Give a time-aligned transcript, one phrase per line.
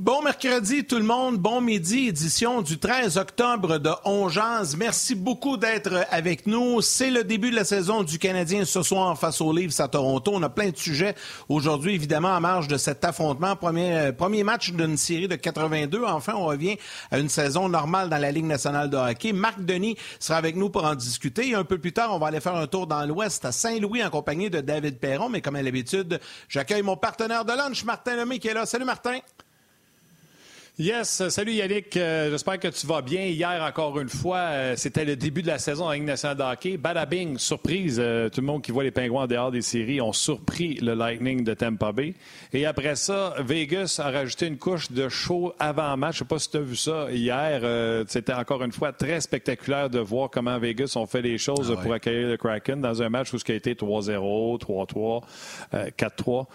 [0.00, 4.74] Bon mercredi tout le monde, bon midi, édition du 13 octobre de Ongeance.
[4.74, 6.80] Merci beaucoup d'être avec nous.
[6.80, 10.32] C'est le début de la saison du Canadien ce soir face aux Leafs à Toronto.
[10.34, 11.14] On a plein de sujets
[11.50, 13.56] aujourd'hui, évidemment, en marge de cet affrontement.
[13.56, 16.02] Premier, euh, premier match d'une série de 82.
[16.04, 16.78] Enfin, on revient
[17.10, 19.34] à une saison normale dans la Ligue nationale de hockey.
[19.34, 21.54] Marc Denis sera avec nous pour en discuter.
[21.54, 24.08] Un peu plus tard, on va aller faire un tour dans l'Ouest à Saint-Louis en
[24.08, 25.28] compagnie de David Perron.
[25.28, 28.64] Mais comme à l'habitude, j'accueille mon partenaire de lunch, Martin Lemay, qui est là.
[28.64, 29.18] Salut Martin.
[30.80, 31.94] Yes, salut Yannick.
[31.98, 33.26] Euh, j'espère que tu vas bien.
[33.26, 36.42] Hier, encore une fois, euh, c'était le début de la saison en Ligue nationale de
[36.42, 36.78] hockey.
[36.78, 37.98] Badabing, surprise.
[38.02, 40.94] Euh, tout le monde qui voit les Pingouins en dehors des séries ont surpris le
[40.94, 42.14] Lightning de Tampa Bay.
[42.54, 46.14] Et après ça, Vegas a rajouté une couche de show avant match.
[46.14, 47.60] Je sais pas si tu as vu ça hier.
[48.08, 51.82] c'était encore une fois très spectaculaire de voir comment Vegas ont fait les choses ah
[51.82, 55.22] pour accueillir le Kraken dans un match où ce a été 3-0, 3-3,
[55.74, 56.46] 4-3.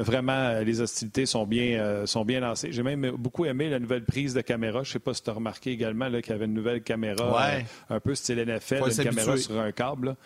[0.00, 2.68] vraiment, les hostilités sont bien, sont bien lancées.
[2.70, 4.82] J'ai même beaucoup aimé la nouvelle prise de caméra.
[4.82, 7.48] Je ne sais pas si tu as remarqué également qu'il y avait une nouvelle caméra
[7.48, 10.16] euh, un peu style NFL, une caméra sur un câble.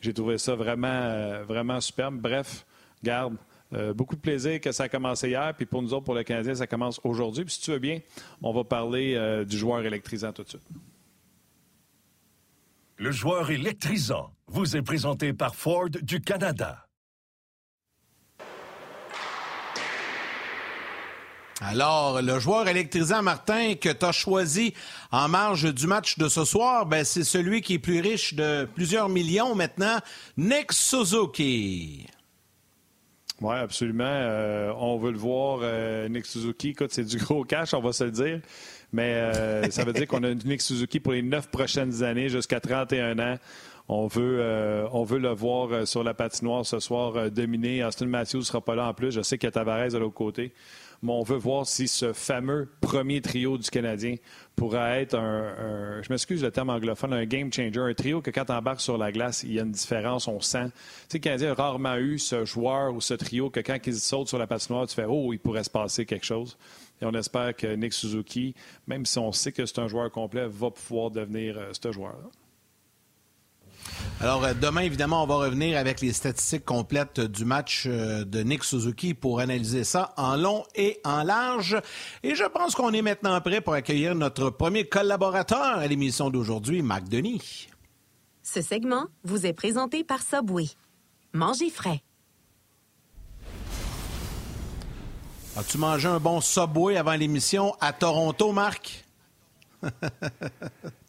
[0.00, 2.20] J'ai trouvé ça vraiment, euh, vraiment superbe.
[2.20, 2.66] Bref,
[3.02, 3.36] garde.
[3.72, 5.54] Euh, beaucoup de plaisir que ça a commencé hier.
[5.56, 7.44] Puis pour nous autres, pour le Canadien, ça commence aujourd'hui.
[7.44, 8.00] Puis si tu veux bien,
[8.42, 10.68] on va parler du joueur électrisant tout de suite.
[12.98, 16.86] Le joueur électrisant vous est présenté par Ford du Canada.
[21.64, 24.74] Alors, le joueur électrisant, Martin, que tu as choisi
[25.12, 28.66] en marge du match de ce soir, ben, c'est celui qui est plus riche de
[28.74, 29.98] plusieurs millions maintenant,
[30.36, 32.08] Nick Suzuki.
[33.40, 34.02] Oui, absolument.
[34.04, 36.70] Euh, on veut le voir, euh, Nick Suzuki.
[36.70, 38.40] Écoute, c'est du gros cash, on va se le dire.
[38.92, 42.58] Mais euh, ça veut dire qu'on a Nick Suzuki pour les neuf prochaines années, jusqu'à
[42.58, 43.36] 31 ans.
[43.86, 47.84] On veut, on veut le voir sur la patinoire ce soir dominer.
[47.84, 49.10] Austin Matthews ne sera pas là en plus.
[49.10, 50.52] Je sais qu'il y a Tavares de l'autre côté
[51.02, 54.16] mais on veut voir si ce fameux premier trio du Canadien
[54.54, 58.50] pourra être un, je m'excuse le terme anglophone, un game changer, un trio que quand
[58.50, 60.66] on embarque sur la glace, il y a une différence, on sent.
[60.66, 60.72] Tu
[61.08, 64.28] sais, le Canadien a rarement eu ce joueur ou ce trio que quand ils sautent
[64.28, 66.56] sur la patinoire, tu fais «Oh, il pourrait se passer quelque chose».
[67.02, 68.54] Et on espère que Nick Suzuki,
[68.86, 72.30] même si on sait que c'est un joueur complet, va pouvoir devenir euh, ce joueur-là.
[74.20, 78.40] Alors, euh, demain, évidemment, on va revenir avec les statistiques complètes du match euh, de
[78.42, 81.76] Nick Suzuki pour analyser ça en long et en large.
[82.22, 86.82] Et je pense qu'on est maintenant prêt pour accueillir notre premier collaborateur à l'émission d'aujourd'hui,
[86.82, 87.68] Marc Denis.
[88.42, 90.66] Ce segment vous est présenté par Subway.
[91.32, 92.02] Mangez frais.
[95.56, 99.04] As-tu mangé un bon Subway avant l'émission à Toronto, Marc?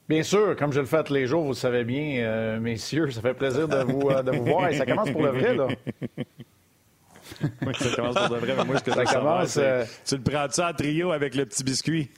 [0.10, 3.10] Bien sûr, comme je le fais tous les jours, vous le savez bien, euh, messieurs,
[3.12, 4.68] ça fait plaisir de vous, euh, de vous voir.
[4.68, 5.68] Et ça commence pour le vrai, là.
[7.42, 10.22] oui, ça commence pour le vrai, mais moi, ce que ça, commence, euh, tu le
[10.22, 12.10] prends-tu en trio avec le petit biscuit?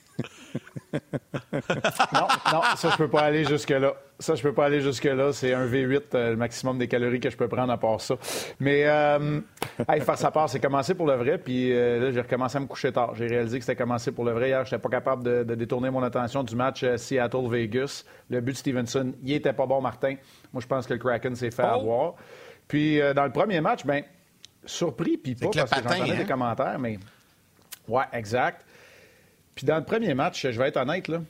[2.13, 3.93] Non, non, ça, je peux pas aller jusque-là.
[4.17, 5.33] Ça, je peux pas aller jusque-là.
[5.33, 8.15] C'est un V8, euh, le maximum des calories que je peux prendre à part ça.
[8.59, 9.41] Mais, euh,
[10.01, 11.37] face à part, c'est commencé pour le vrai.
[11.37, 13.13] Puis euh, là, j'ai recommencé à me coucher tard.
[13.15, 14.49] J'ai réalisé que c'était commencé pour le vrai.
[14.49, 18.05] Hier, j'étais pas capable de, détourner mon attention du match euh, Seattle-Vegas.
[18.29, 20.15] Le but de Stevenson, il était pas bon, Martin.
[20.53, 21.79] Moi, je pense que le Kraken s'est fait oh!
[21.79, 22.13] avoir.
[22.67, 24.03] Puis, dans le premier match, ben
[24.65, 26.17] surpris, puis pas, parce que j'entendais hein?
[26.17, 26.97] des commentaires, mais...
[27.87, 28.65] Ouais, exact.
[29.55, 31.21] Puis dans le premier match, je vais être honnête, là.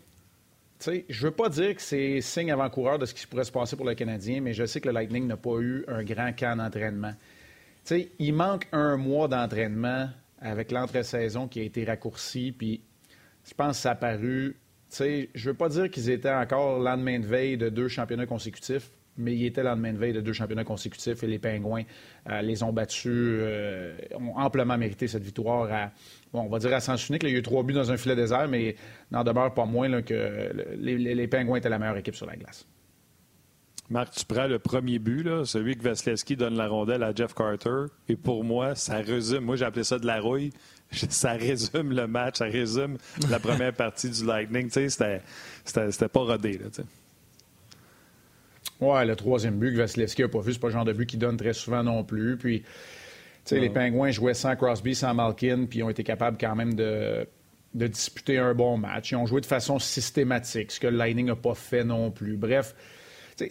[0.80, 3.76] sais, je veux pas dire que c'est signe avant-coureur de ce qui pourrait se passer
[3.76, 6.58] pour le Canadien, mais je sais que le Lightning n'a pas eu un grand camp
[6.58, 7.14] d'entraînement.
[8.20, 10.10] Il manque un mois d'entraînement
[10.42, 12.82] avec l'entre-saison qui a été raccourci, puis
[13.48, 14.56] je pense que ça a paru.
[14.98, 19.36] Je veux pas dire qu'ils étaient encore lendemain de veille de deux championnats consécutifs, mais
[19.36, 21.84] ils étaient lendemain de veille de deux championnats consécutifs et les Pingouins
[22.30, 25.92] euh, les ont battus, euh, ont amplement mérité cette victoire à,
[26.34, 27.24] on va dire à sens unique.
[27.24, 28.76] il y a eu trois buts dans un filet désert, mais
[29.12, 32.68] n'en demeure pas moins que les, Pingouins étaient la meilleure équipe sur la glace.
[33.90, 37.36] Marc, tu prends le premier but, là, celui que Vasilevski donne la rondelle à Jeff
[37.36, 39.42] Carter, et pour moi, ça résume.
[39.42, 40.52] Moi, j'ai appelé ça de la rouille.
[40.92, 42.98] Ça résume le match, ça résume
[43.30, 44.70] la première partie du Lightning.
[44.70, 45.20] C'était
[46.08, 46.60] pas rodé.
[46.60, 46.66] Là,
[48.82, 51.06] Ouais, le troisième but que Vasilevski n'a pas vu, c'est pas le genre de but
[51.06, 52.38] qu'il donne très souvent non plus.
[52.38, 52.68] Puis, tu
[53.46, 56.74] sais, les Pingouins jouaient sans Crosby, sans Malkin, puis ils ont été capables quand même
[56.74, 57.28] de,
[57.74, 59.12] de disputer un bon match.
[59.12, 62.36] Ils ont joué de façon systématique, ce que le Lightning n'a pas fait non plus.
[62.36, 62.76] Bref,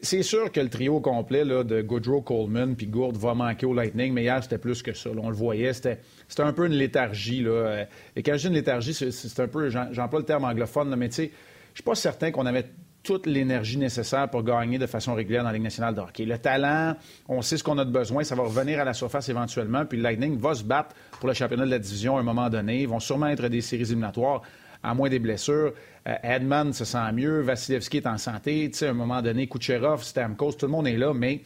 [0.03, 3.75] c'est sûr que le trio complet là, de Goodrow, Coleman puis Gourde va manquer au
[3.75, 5.11] Lightning, mais hier, c'était plus que ça.
[5.11, 5.99] on le voyait, c'était
[6.38, 7.43] un peu une léthargie.
[7.43, 7.87] Là.
[8.17, 11.15] Et quand je dis une léthargie, c'est un peu, j'emploie le terme anglophone, mais tu
[11.15, 11.31] sais,
[11.75, 12.65] je suis pas certain qu'on avait
[13.05, 16.25] toute l'énergie nécessaire pour gagner de façon régulière dans la Ligue nationale de hockey.
[16.25, 16.97] Le talent,
[17.29, 19.99] on sait ce qu'on a de besoin, ça va revenir à la surface éventuellement, puis
[19.99, 22.83] le Lightning va se battre pour le championnat de la division à un moment donné.
[22.83, 24.43] Ils vont sûrement être des séries éliminatoires,
[24.83, 25.73] à moins des blessures.
[26.09, 29.47] Euh, Edman se sent mieux, Vasilevski est en santé, tu sais, à un moment donné,
[29.47, 31.43] Kucherov, Stamkos, tout le monde est là, mais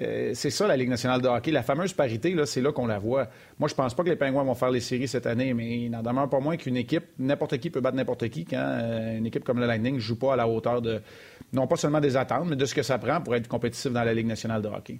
[0.00, 1.50] euh, c'est ça, la Ligue nationale de hockey.
[1.50, 3.28] La fameuse parité, c'est là qu'on la voit.
[3.58, 5.90] Moi, je pense pas que les Pingouins vont faire les séries cette année, mais il
[5.90, 9.26] n'en demeure pas moins qu'une équipe, n'importe qui peut battre n'importe qui quand euh, une
[9.26, 11.00] équipe comme le Lightning ne joue pas à la hauteur de,
[11.52, 14.04] non pas seulement des attentes, mais de ce que ça prend pour être compétitif dans
[14.04, 14.98] la Ligue nationale de hockey.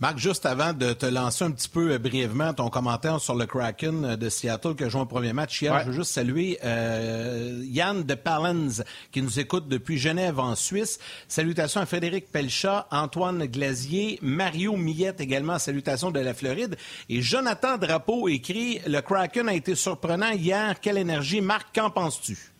[0.00, 3.46] Marc, juste avant de te lancer un petit peu euh, brièvement ton commentaire sur le
[3.46, 6.58] Kraken euh, de Seattle qui a joué un premier match hier, je veux juste saluer
[6.64, 8.82] euh, Yann de Palens
[9.12, 10.98] qui nous écoute depuis Genève en Suisse.
[11.28, 16.76] Salutations à Frédéric Pelchat, Antoine Glazier, Mario Millette également, salutations de la Floride.
[17.08, 20.80] Et Jonathan Drapeau écrit Le Kraken a été surprenant hier.
[20.80, 21.40] Quelle énergie.
[21.40, 22.53] Marc, qu'en penses-tu?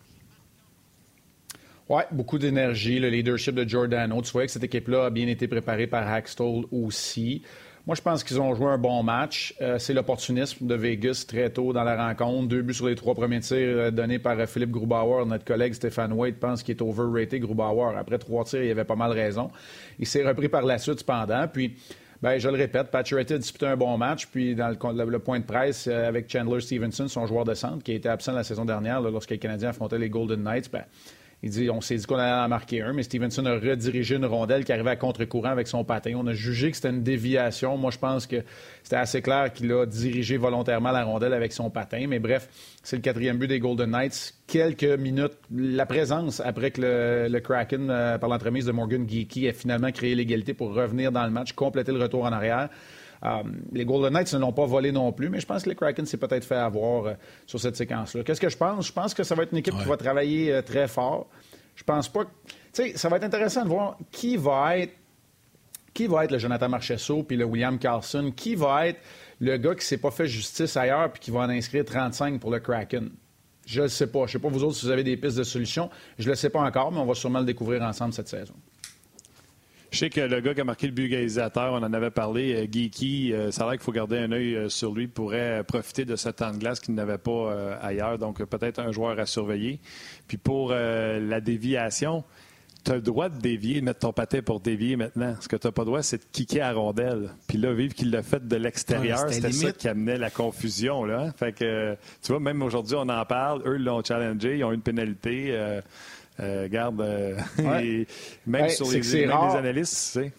[1.87, 4.19] Oui, beaucoup d'énergie, le leadership de Giordano.
[4.23, 7.43] Tu voyais que cette équipe-là a bien été préparée par Hackstall aussi.
[7.85, 9.53] Moi, je pense qu'ils ont joué un bon match.
[9.61, 12.47] Euh, c'est l'opportunisme de Vegas très tôt dans la rencontre.
[12.47, 15.27] Deux buts sur les trois premiers tirs euh, donnés par euh, Philippe Grubauer.
[15.27, 17.95] Notre collègue Stéphane Wade pense qu'il est overrated, Grubauer.
[17.95, 19.51] Après trois tirs, il avait pas mal raison.
[19.99, 21.47] Il s'est repris par la suite cependant.
[21.47, 21.75] Puis,
[22.19, 24.25] ben, je le répète, Pacioretty a disputé un bon match.
[24.25, 27.95] Puis, dans le, point de presse avec Chandler Stevenson, son joueur de centre, qui a
[27.95, 30.85] été absent la saison dernière lorsque les Canadiens affrontaient les Golden Knights, ben,
[31.43, 34.25] il dit on s'est dit qu'on allait en marquer un, mais Stevenson a redirigé une
[34.25, 36.13] rondelle qui arrivait à contre-courant avec son patin.
[36.15, 37.77] On a jugé que c'était une déviation.
[37.77, 38.43] Moi, je pense que
[38.83, 42.05] c'était assez clair qu'il a dirigé volontairement la rondelle avec son patin.
[42.07, 42.49] Mais bref,
[42.83, 44.33] c'est le quatrième but des Golden Knights.
[44.47, 49.53] Quelques minutes, la présence après que le, Kraken, euh, par l'entremise de Morgan Geeky, ait
[49.53, 52.69] finalement créé l'égalité pour revenir dans le match, compléter le retour en arrière.
[53.23, 55.75] Euh, les Golden Knights ne l'ont pas volé non plus, mais je pense que les
[55.75, 57.13] Kraken s'est peut-être fait avoir euh,
[57.45, 58.23] sur cette séquence-là.
[58.23, 58.87] Qu'est-ce que je pense?
[58.87, 61.27] Je pense que ça va être une équipe qui va travailler euh, très fort.
[61.75, 62.23] Je pense pas.
[62.23, 64.93] Tu sais, ça va être intéressant de voir qui va être.
[65.93, 68.33] Qui va être le Jonathan Marchesso puis le William Carlson?
[68.35, 68.99] Qui va être
[69.39, 72.51] le gars qui s'est pas fait justice ailleurs puis qui va en inscrire 35 pour
[72.51, 73.11] le Kraken?
[73.65, 74.19] Je ne sais pas.
[74.19, 75.89] Je ne sais pas vous autres si vous avez des pistes de solutions.
[76.19, 78.53] Je ne le sais pas encore, mais on va sûrement le découvrir ensemble cette saison.
[79.95, 82.53] Je sais que le gars qui a marqué le but égalisateur, on en avait parlé,
[82.53, 85.63] euh, Geeky, euh, ça a l'air qu'il faut garder un œil euh, sur lui, pourrait
[85.65, 88.17] profiter de ce temps de glace qu'il n'avait pas ailleurs.
[88.17, 89.79] Donc, peut-être un joueur à surveiller.
[90.27, 92.25] Puis pour la déviation,
[92.85, 95.35] tu as le droit de dévier, mettre ton patin pour dévier maintenant.
[95.39, 97.29] Ce que tu n'as pas le droit, c'est de kicker à rondelle.
[97.47, 101.03] Puis là, vivre qu'il l'a fait de l'extérieur, c'était ça qui amenait la confusion.
[101.03, 101.33] Là.
[101.37, 103.63] Fait que, tu vois, même aujourd'hui, on en parle.
[103.65, 105.47] Eux l'ont challengé, ils ont une pénalité.
[105.51, 105.81] Euh,
[106.39, 107.37] garde, euh,
[108.45, 110.31] même sur les, analystes, tu sais.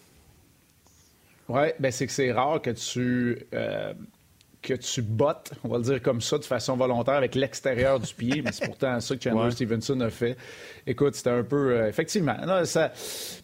[1.49, 3.93] Oui, ben c'est que c'est rare que tu euh,
[4.61, 8.13] que tu bottes, on va le dire comme ça, de façon volontaire avec l'extérieur du
[8.13, 10.35] pied, mais c'est pourtant ça que Chandler Stevenson a fait.
[10.85, 11.87] Écoute, c'était un peu...
[11.87, 12.35] effectivement,
[12.65, 12.91] ça,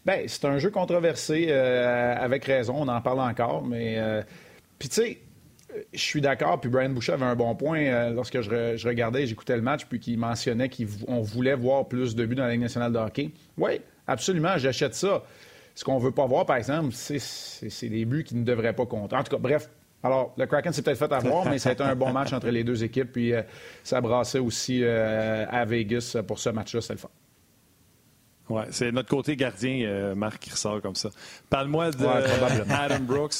[0.05, 4.25] ben, c'est un jeu controversé, avec raison, on en parle encore, mais...
[4.77, 5.21] Puis tu sais,
[5.93, 9.55] je suis d'accord, puis Brian Boucher avait un bon point euh, lorsque je, regardais, j'écoutais
[9.55, 12.91] le match, puis qu'il mentionnait qu'on voulait voir plus de buts dans la Ligue nationale
[12.91, 13.31] de hockey.
[13.57, 15.23] Oui, absolument, j'achète ça.
[15.75, 19.15] Ce qu'on veut pas voir, par exemple, c'est des buts qui ne devraient pas compter.
[19.15, 19.69] En tout cas, bref.
[20.03, 22.49] Alors, le Kraken s'est peut-être fait avoir, mais ça a été un bon match entre
[22.49, 23.41] les deux équipes, puis euh,
[23.83, 27.09] ça brassait aussi euh, à Vegas pour ce match-là, c'est le fun.
[28.49, 31.09] Ouais, c'est notre côté gardien, euh, Marc, qui ressort comme ça.
[31.49, 33.33] Parle-moi d'Adam Brooks.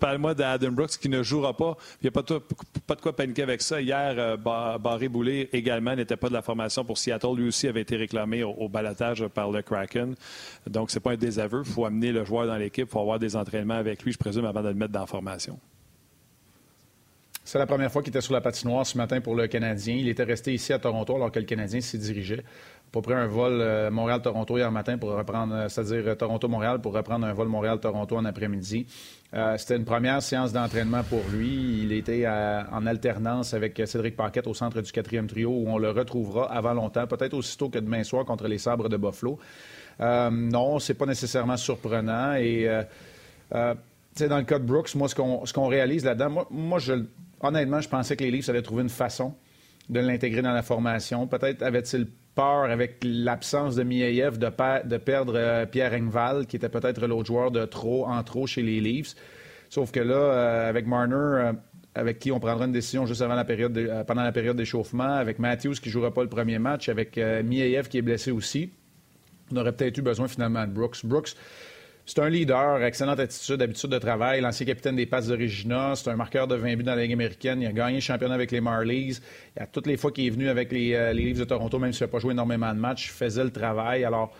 [0.00, 1.76] Parle-moi d'Adam Brooks qui ne jouera pas.
[2.00, 2.40] Il n'y a pas de,
[2.86, 3.82] pas de quoi paniquer avec ça.
[3.82, 7.36] Hier, euh, Barry Boulay également n'était pas de la formation pour Seattle.
[7.36, 10.14] Lui aussi avait été réclamé au, au balatage par le Kraken.
[10.66, 11.62] Donc, c'est pas un désaveu.
[11.66, 12.88] Il faut amener le joueur dans l'équipe.
[12.88, 15.06] Il faut avoir des entraînements avec lui, je présume, avant de le mettre dans la
[15.06, 15.58] formation.
[17.44, 19.94] C'est la première fois qu'il était sur la patinoire ce matin pour le Canadien.
[19.96, 22.42] Il était resté ici à Toronto alors que le Canadien s'y dirigeait
[22.94, 26.94] pas pris un vol euh, Montréal-Toronto hier matin pour reprendre, euh, c'est-à-dire euh, Toronto-Montréal pour
[26.94, 28.86] reprendre un vol Montréal-Toronto en après-midi.
[29.56, 31.82] C'était une première séance d'entraînement pour lui.
[31.82, 35.90] Il était en alternance avec Cédric Paquette au centre du quatrième trio où on le
[35.90, 39.40] retrouvera avant longtemps, peut-être aussitôt que demain soir contre les Sabres de Buffalo.
[40.00, 42.34] Euh, non, c'est pas nécessairement surprenant.
[42.34, 42.68] Et
[43.50, 46.92] dans le cas de Brooks, moi, ce qu'on réalise là-dedans, moi, je,
[47.44, 49.34] honnêtement, je pensais que les Leafs allaient trouver une façon
[49.88, 51.26] de l'intégrer dans la formation.
[51.26, 54.48] Peut-être avait-il peur avec l'absence de Miayev de,
[54.98, 59.14] perdre Pierre Engval, qui était peut-être l'autre joueur de trop en trop chez les Leafs.
[59.68, 61.52] Sauf que là, avec Marner,
[61.94, 65.14] avec qui on prendra une décision juste avant la période euh, pendant la période d'échauffement,
[65.14, 68.30] avec Matthews qui ne jouera pas le premier match, avec euh, Mieyev qui est blessé
[68.30, 68.70] aussi.
[69.52, 71.04] On aurait peut-être eu besoin finalement de Brooks.
[71.04, 71.34] Brooks,
[72.06, 76.10] c'est un leader, excellente attitude, habitude de travail, l'ancien capitaine des passes de Regina, c'est
[76.10, 78.50] un marqueur de 20 buts dans la Ligue américaine, il a gagné le championnat avec
[78.50, 79.18] les Marlies.
[79.56, 81.92] Il a toutes les fois qu'il est venu avec les, euh, Leafs de Toronto, même
[81.92, 84.04] s'il n'a pas joué énormément de matchs, il faisait le travail.
[84.04, 84.32] Alors,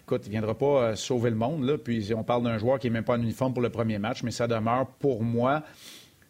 [0.00, 2.94] écoute, il ne viendra pas sauver le monde, puis on parle d'un joueur qui n'est
[2.94, 5.62] même pas en uniforme pour le premier match, mais ça demeure pour moi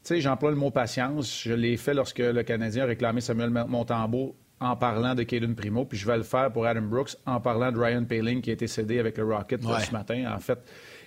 [0.03, 1.43] tu sais, j'emploie le mot patience.
[1.45, 5.87] Je l'ai fait lorsque le Canadien a réclamé Samuel Montembeau en parlant de Caden Primo,
[5.87, 8.53] puis je vais le faire pour Adam Brooks en parlant de Ryan Paling qui a
[8.53, 10.33] été cédé avec le Rocket ce matin.
[10.35, 10.59] En fait,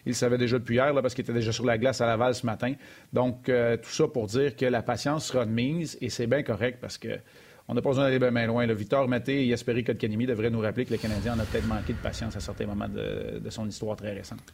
[0.06, 2.08] il le savait déjà depuis hier là, parce qu'il était déjà sur la glace à
[2.08, 2.74] Laval ce matin.
[3.14, 6.42] Donc, euh, tout ça pour dire que la patience sera de mise et c'est bien
[6.42, 7.20] correct parce que
[7.68, 8.66] on n'a pas besoin d'aller bien, loin.
[8.66, 11.68] Le Victor Maté et Yasperi Kotkaniemi devraient nous rappeler que le Canadien en a peut-être
[11.68, 14.54] manqué de patience à certains moments de son histoire très récente.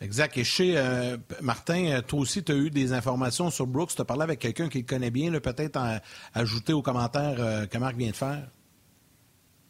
[0.00, 0.36] Exact.
[0.38, 3.94] Et chez euh, Martin, euh, toi aussi, tu as eu des informations sur Brooks.
[3.94, 5.78] Tu as parlé avec quelqu'un qui le connaît bien, peut-être
[6.34, 8.48] ajouter aux commentaires euh, que Marc vient de faire.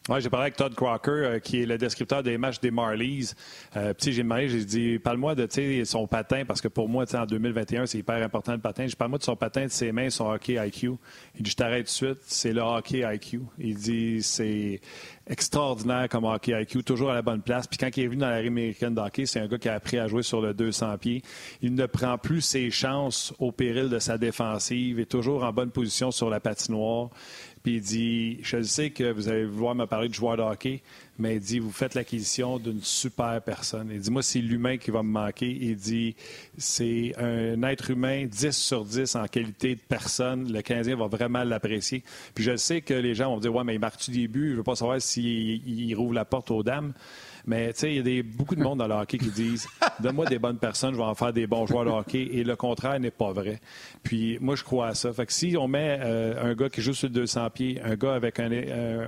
[0.09, 3.33] Oui, j'ai parlé avec Todd Crocker, qui est le descripteur des matchs des Marlies.
[3.77, 5.47] Euh, puis j'ai demandé, j'ai dit, parle-moi de
[5.85, 8.87] son patin, parce que pour moi, en 2021, c'est hyper important le patin.
[8.87, 10.93] Je parle-moi de son patin, de ses mains, son hockey IQ.
[11.37, 13.43] Il dit, je t'arrête tout de suite, c'est le hockey IQ.
[13.59, 14.81] Il dit, c'est
[15.27, 17.67] extraordinaire comme hockey IQ, toujours à la bonne place.
[17.67, 19.75] Puis quand il est venu dans la américaine de hockey, c'est un gars qui a
[19.75, 21.23] appris à jouer sur le 200 pieds.
[21.61, 25.71] Il ne prend plus ses chances au péril de sa défensive, est toujours en bonne
[25.71, 27.11] position sur la patinoire.
[27.75, 30.83] Il dit, je sais que vous allez vouloir me parler de joueur de hockey,
[31.19, 33.91] mais il dit, vous faites l'acquisition d'une super personne.
[33.93, 35.51] Il dit, moi, c'est l'humain qui va me manquer.
[35.51, 36.15] Il dit,
[36.57, 40.53] c'est un être humain 10 sur 10 en qualité de personne.
[40.53, 42.03] Le Canadien va vraiment l'apprécier.
[42.35, 44.51] Puis je sais que les gens vont dire, ouais, mais il marque-tu des buts?
[44.53, 46.93] Je veux pas savoir s'il rouvre la porte aux dames.
[47.49, 49.67] Mais tu sais, il y a des, beaucoup de monde dans le hockey qui disent
[50.01, 52.29] Donne-moi des bonnes personnes, je vais en faire des bons joueurs de hockey.
[52.33, 53.59] Et le contraire n'est pas vrai.
[54.03, 55.13] Puis moi, je crois à ça.
[55.15, 57.97] Fait que si on met euh, un gars qui joue sur le 200 pieds, un
[57.97, 58.51] gars avec un,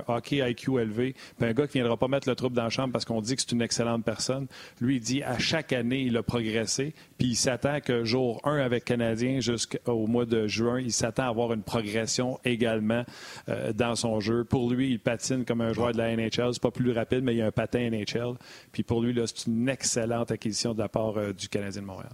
[0.07, 2.69] hockey IQ élevé, puis un gars qui ne viendra pas mettre le trouble dans la
[2.69, 4.47] chambre parce qu'on dit que c'est une excellente personne,
[4.79, 6.95] lui, il dit à chaque année, il a progressé.
[7.19, 11.27] Puis il s'attend que jour 1 avec Canadien jusqu'au mois de juin, il s'attend à
[11.27, 13.03] avoir une progression également
[13.49, 14.43] euh, dans son jeu.
[14.43, 16.53] Pour lui, il patine comme un joueur de la NHL.
[16.53, 18.30] C'est pas plus rapide, mais il y a un patin NHL.
[18.71, 22.11] Puis pour lui, c'est une excellente acquisition de la part euh, du Canadien de Montréal.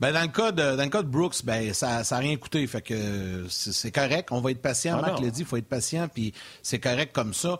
[0.00, 2.66] Ben, dans, le cas de, dans le cas de Brooks, ben, ça n'a rien coûté.
[2.66, 4.30] Fait que c'est correct.
[4.32, 4.96] On va être patient.
[4.98, 6.32] Ah Marc l'a dit, il faut être patient, puis
[6.62, 7.58] c'est correct comme ça.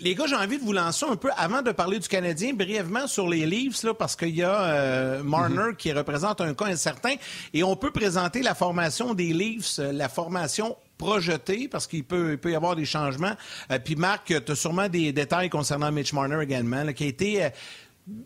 [0.00, 3.06] Les gars, j'ai envie de vous lancer un peu, avant de parler du Canadien, brièvement
[3.06, 5.76] sur les Leafs, là, parce qu'il y a euh, Marner mm-hmm.
[5.76, 7.14] qui représente un cas incertain.
[7.52, 12.36] Et on peut présenter la formation des Leafs, euh, la formation projeté parce qu'il peut,
[12.36, 13.34] peut y avoir des changements.
[13.70, 17.44] Euh, puis Marc, tu as sûrement des détails concernant Mitch Marner également, qui a été
[17.44, 17.48] euh,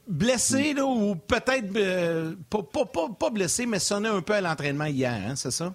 [0.09, 5.51] blessé ou peut-être euh, pas, blessé, mais sonné un peu à l'entraînement hier, hein, c'est
[5.51, 5.75] ça?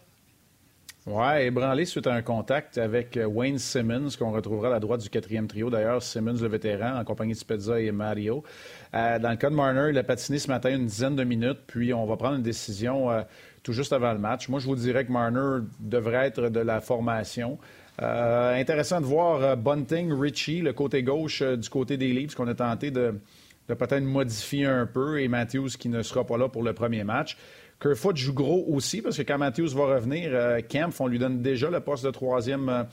[1.07, 5.09] Oui, ébranlé suite à un contact avec Wayne Simmons, qu'on retrouvera à la droite du
[5.09, 5.71] quatrième trio.
[5.71, 8.43] D'ailleurs, Simmons, le vétéran, en compagnie de Spezza et Mario.
[8.93, 11.91] dans le cas de Marner, il a patiné ce matin une dizaine de minutes, puis
[11.91, 13.09] on va prendre une décision
[13.63, 14.49] tout juste avant le match.
[14.49, 17.59] Moi, je vous dirais que Marner devrait être de la formation.
[18.01, 22.33] Euh, intéressant de voir euh, Bunting, Richie, le côté gauche euh, du côté des Leafs,
[22.33, 23.13] qu'on a tenté de,
[23.67, 27.37] peut-être modifier un peu, et Matthews qui ne sera pas là pour le premier match.
[27.79, 30.31] Kerfoot joue gros aussi, parce que quand Matthews va revenir,
[30.69, 32.85] Kempf, on lui donne déjà le poste de troisième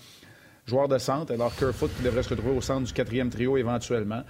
[0.66, 4.22] joueur de centre, alors Kerfoot qui devrait se retrouver au centre du quatrième trio éventuellement.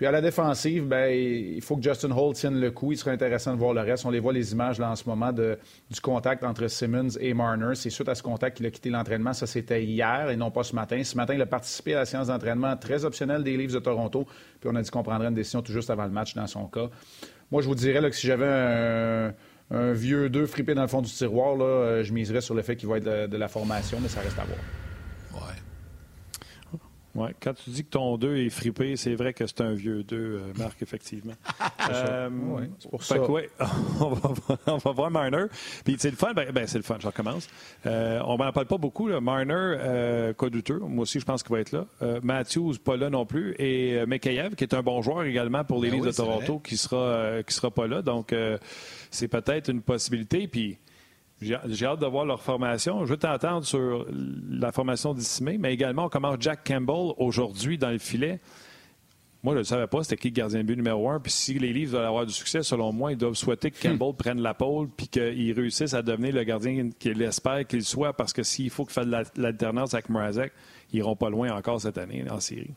[0.00, 2.90] Puis à la défensive, ben, il faut que Justin Holt tienne le coup.
[2.90, 4.06] Il serait intéressant de voir le reste.
[4.06, 5.58] On les voit les images là en ce moment de,
[5.90, 7.74] du contact entre Simmons et Marner.
[7.74, 9.34] C'est suite à ce contact qu'il a quitté l'entraînement.
[9.34, 11.04] Ça, c'était hier et non pas ce matin.
[11.04, 14.24] Ce matin, il a participé à la séance d'entraînement très optionnelle des Leafs de Toronto.
[14.58, 16.64] Puis on a dit qu'on prendrait une décision tout juste avant le match dans son
[16.64, 16.88] cas.
[17.50, 19.34] Moi, je vous dirais que si j'avais
[19.70, 22.74] un, vieux 2 frippé dans le fond du tiroir, euh, je miserais sur le fait
[22.74, 24.60] qu'il va être de la formation, mais ça reste à voir.
[27.14, 30.04] Ouais, quand tu dis que ton 2 est fripé, c'est vrai que c'est un vieux
[30.04, 31.32] 2, euh, Marc, effectivement.
[31.90, 32.28] euh,
[32.78, 33.16] c'est pour ça.
[34.00, 35.46] on, va, voir Marner.
[35.84, 37.48] Puis c'est le fun, ben, ben, c'est le fun, je recommence.
[37.86, 39.08] Euh, on m'en parle pas beaucoup.
[39.08, 39.20] Là.
[39.20, 40.78] Marner, euh, cas douteux.
[40.78, 41.86] Moi aussi, je pense qu'il va être là.
[42.02, 43.56] Euh, Matthews, pas là non plus.
[43.58, 47.42] Et Mekayev, qui est un bon joueur également pour les ben de Toronto, qui sera,
[47.42, 48.02] qui sera pas là.
[48.02, 48.32] Donc,
[49.10, 50.46] c'est peut-être une possibilité.
[50.46, 50.78] Puis
[51.40, 53.04] j'ai hâte de voir leur formation.
[53.04, 54.06] Je veux t'entendre sur
[54.50, 58.40] la formation d'ici mais également, on commence Jack Campbell aujourd'hui dans le filet.
[59.42, 61.18] Moi, je ne savais pas c'était qui le gardien de but numéro un.
[61.18, 64.14] Puis si les Leafs veulent avoir du succès, selon moi, ils doivent souhaiter que Campbell
[64.14, 68.12] prenne la pôle puis qu'il réussisse à devenir le gardien qu'il espère qu'il soit.
[68.12, 70.52] Parce que s'il faut qu'il fasse de l'alternance avec Mrazek,
[70.92, 72.74] ils n'iront pas loin encore cette année en série.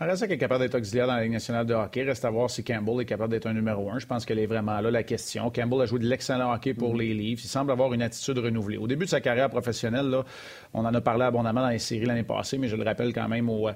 [0.00, 2.02] Mrazek est capable d'être auxiliaire dans la Ligue nationale de hockey.
[2.02, 3.98] Reste à voir si Campbell est capable d'être un numéro un.
[3.98, 5.50] Je pense qu'elle est vraiment là, la question.
[5.50, 7.44] Campbell a joué de l'excellent hockey pour les Leafs.
[7.44, 8.78] Il semble avoir une attitude renouvelée.
[8.78, 10.24] Au début de sa carrière professionnelle, là,
[10.72, 13.28] on en a parlé abondamment dans les séries l'année passée, mais je le rappelle quand
[13.28, 13.68] même aux,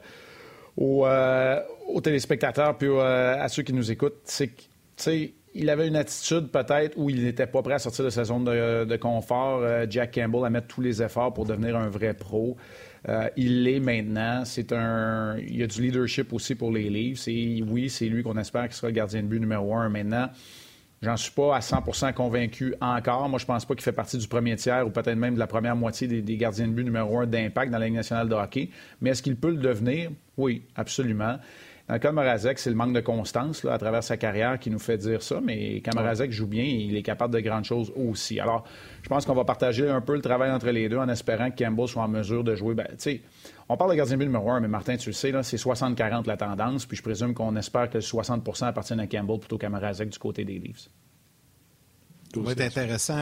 [0.81, 6.49] euh, aux, téléspectateurs puis euh, à ceux qui nous écoutent, c'est il avait une attitude
[6.49, 10.15] peut-être où il n'était pas prêt à sortir de sa zone de, confort, euh, Jack
[10.15, 12.57] Campbell, à mettre tous les efforts pour devenir un vrai pro.
[13.37, 14.45] Il l'est maintenant.
[14.45, 17.29] C'est un, il y a du leadership aussi pour les Leafs.
[17.29, 20.29] Et oui, c'est lui qu'on espère qui sera le gardien de but numéro un maintenant.
[21.05, 23.29] J'en suis pas à 100% convaincu encore.
[23.29, 25.47] Moi, je pense pas qu'il fait partie du premier tiers ou peut-être même de la
[25.47, 28.71] première moitié des, gardiens de but numéro un d'impact dans la Ligue nationale de hockey.
[29.03, 30.11] Mais est-ce qu'il peut le devenir?
[30.39, 31.39] Oui, absolument.
[31.87, 34.59] Dans le cas de Morazek, c'est le manque de constance là, à travers sa carrière
[34.59, 37.67] qui nous fait dire ça, mais quand Morazek joue bien, il est capable de grandes
[37.67, 38.41] choses aussi.
[38.41, 38.65] Alors,
[39.03, 41.63] je pense qu'on va partager un peu le travail entre les deux en espérant que
[41.63, 42.75] Campbell soit en mesure de jouer.
[42.75, 42.87] Ben,
[43.69, 46.27] on parle de gardien de but numéro un, mais Martin, tu le sais, c'est 60-40
[46.27, 50.09] la tendance, puis je présume qu'on espère que 60% appartiennent à Campbell plutôt qu'à Morazek
[50.09, 50.89] du côté des Leafs.
[52.35, 53.15] Ça va être intéressant.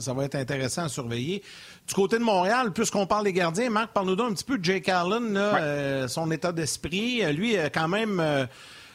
[0.00, 1.42] Ça va être intéressant à surveiller.
[1.86, 4.64] Du côté de Montréal, puisqu'on parle des gardiens, Marc, parle-nous donc un petit peu de
[4.64, 7.24] Jake Allen, euh, son état d'esprit.
[7.24, 8.46] Euh, lui, quand même euh,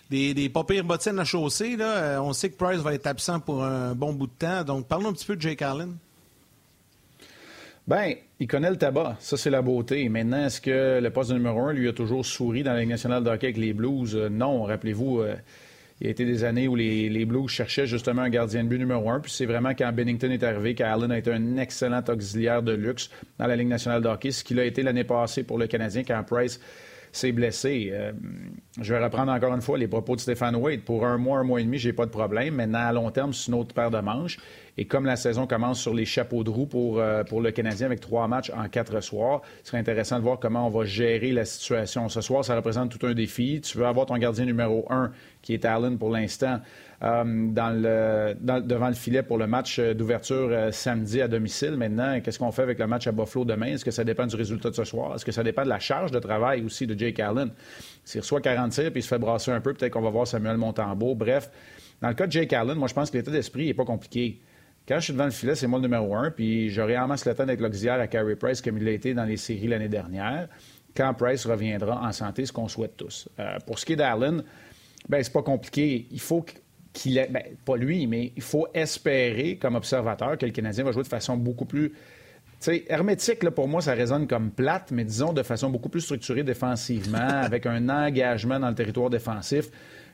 [0.10, 1.76] des, des pas pires bottines à chausser.
[1.76, 2.22] Là.
[2.22, 4.64] on sait que Price va être absent pour un bon bout de temps.
[4.64, 5.96] Donc, parle-nous un petit peu de Jake Allen.
[7.88, 9.18] Bien, il connaît le tabac.
[9.20, 10.08] Ça, c'est la beauté.
[10.10, 13.24] Maintenant, est-ce que le poste numéro un lui a toujours souri dans la Ligue nationale
[13.24, 14.16] de hockey avec les Blues?
[14.16, 14.64] non.
[14.64, 15.22] Rappelez-vous,
[16.02, 18.78] il y a été des années où les, Blues cherchaient justement un gardien de but
[18.78, 19.22] numéro un.
[19.22, 23.10] Puis c'est vraiment quand Bennington est arrivé qu'Allen a été un excellent auxiliaire de luxe
[23.40, 26.22] dans la Ligue nationale de ce qu'il a été l'année passée pour le Canadien quand
[26.24, 26.60] Price
[27.18, 27.90] s'est blessé.
[27.92, 28.12] Euh,
[28.82, 30.82] je vais reprendre encore une fois les propos de Stéphane Wade.
[30.82, 32.56] Pour un mois, un mois et demi, j'ai pas de problème.
[32.56, 34.38] Maintenant, à long terme, c'est une autre paire de manches.
[34.78, 37.86] Et comme la saison commence sur les chapeaux de roue pour, euh, pour le Canadien
[37.86, 41.32] avec trois matchs en quatre soirs, ce serait intéressant de voir comment on va gérer
[41.32, 42.10] la situation.
[42.10, 43.62] Ce soir, ça représente tout un défi.
[43.62, 45.12] Tu veux avoir ton gardien numéro un,
[45.42, 46.60] qui est Allen pour l'instant,
[47.02, 51.76] le, devant le filet pour le match d'ouverture euh, samedi à domicile.
[51.78, 53.68] Maintenant, qu'est-ce qu'on fait avec le match à Buffalo demain?
[53.68, 55.16] Est-ce que ça dépend du résultat de ce soir?
[55.16, 57.52] Est-ce que ça dépend de la charge de travail aussi de Jake Allen?
[58.04, 60.28] S'il reçoit 40 tirs puis il se fait brasser un peu, peut-être qu'on va voir
[60.28, 61.16] Samuel Montembeau.
[61.16, 61.50] Bref,
[62.02, 64.42] dans le cas de Jake Allen, moi, je pense que l'état d'esprit n'est pas compliqué.
[64.88, 67.26] Quand je suis devant le filet, c'est moi le numéro un, puis j'aurai en masse
[67.26, 69.90] le temps d'être l'auxiliaire à Carey Price comme il l'a été dans les séries l'année
[69.90, 70.48] dernière.
[70.96, 73.28] Quand Price reviendra en santé, ce qu'on souhaite tous.
[73.40, 74.44] Euh, pour ce qui est d'Allen,
[75.10, 76.08] ben c'est pas compliqué.
[76.12, 76.46] Il faut
[76.96, 81.04] qu'il ben, pas lui, mais il faut espérer comme observateur que le Canadien va jouer
[81.04, 81.92] de façon beaucoup plus
[82.60, 86.02] sais, hermétique, là, pour moi, ça résonne comme plate, mais disons de façon beaucoup plus
[86.02, 89.70] structurée défensivement, avec un engagement dans le territoire défensif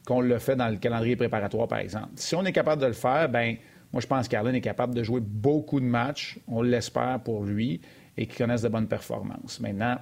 [0.05, 2.09] qu'on le fait dans le calendrier préparatoire, par exemple.
[2.15, 3.55] Si on est capable de le faire, ben
[3.93, 6.39] moi, je pense qu'Arlen est capable de jouer beaucoup de matchs.
[6.47, 7.81] On l'espère pour lui
[8.17, 9.59] et qu'il connaisse de bonnes performances.
[9.59, 9.97] Maintenant,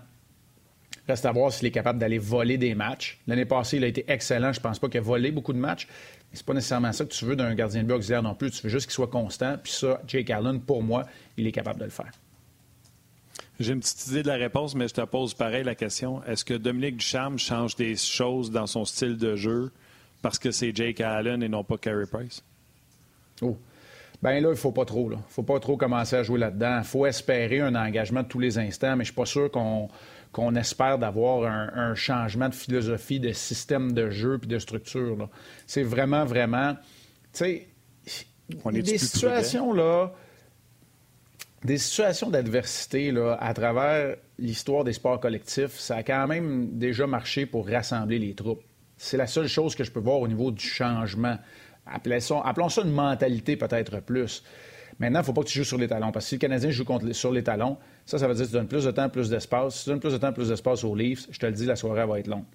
[1.07, 3.19] reste à voir s'il est capable d'aller voler des matchs.
[3.27, 4.53] L'année passée, il a été excellent.
[4.53, 5.87] Je ne pense pas qu'il a volé beaucoup de matchs.
[6.31, 8.35] Mais ce n'est pas nécessairement ça que tu veux d'un gardien de but auxiliaire non
[8.35, 8.51] plus.
[8.51, 9.57] Tu veux juste qu'il soit constant.
[9.61, 11.05] Puis ça, Jake Allen, pour moi,
[11.37, 12.11] il est capable de le faire.
[13.59, 16.23] J'ai une petite idée de la réponse, mais je te pose pareil la question.
[16.23, 19.71] Est-ce que Dominique Ducharme change des choses dans son style de jeu
[20.21, 22.41] parce que c'est Jake Allen et non pas Carey Price?
[23.41, 23.57] Oh,
[24.21, 25.11] ben là, il faut pas trop.
[25.11, 26.79] Il faut pas trop commencer à jouer là-dedans.
[26.79, 29.89] Il faut espérer un engagement de tous les instants, mais je suis pas sûr qu'on
[30.55, 35.29] espère d'avoir un, changement de philosophie, de système de jeu puis de structure.
[35.67, 36.75] C'est vraiment, vraiment...
[37.33, 37.67] Tu sais,
[38.71, 40.13] des situations, là...
[41.63, 47.45] Des situations d'adversité, à travers l'histoire des sports collectifs, ça a quand même déjà marché
[47.45, 48.63] pour rassembler les troupes.
[48.95, 51.37] C'est la seule chose que je peux voir au niveau du changement.
[51.85, 54.43] Appelons ça, une mentalité peut-être plus.
[54.99, 56.11] Maintenant, il ne faut pas que tu joues sur les talons.
[56.11, 58.55] Parce que si le Canadien joue sur les talons, ça, ça veut dire que tu
[58.55, 59.75] donnes plus de temps, plus d'espace.
[59.75, 61.77] Si tu donnes plus de temps, plus d'espace aux Leafs, je te le dis, la
[61.77, 62.45] soirée va être longue.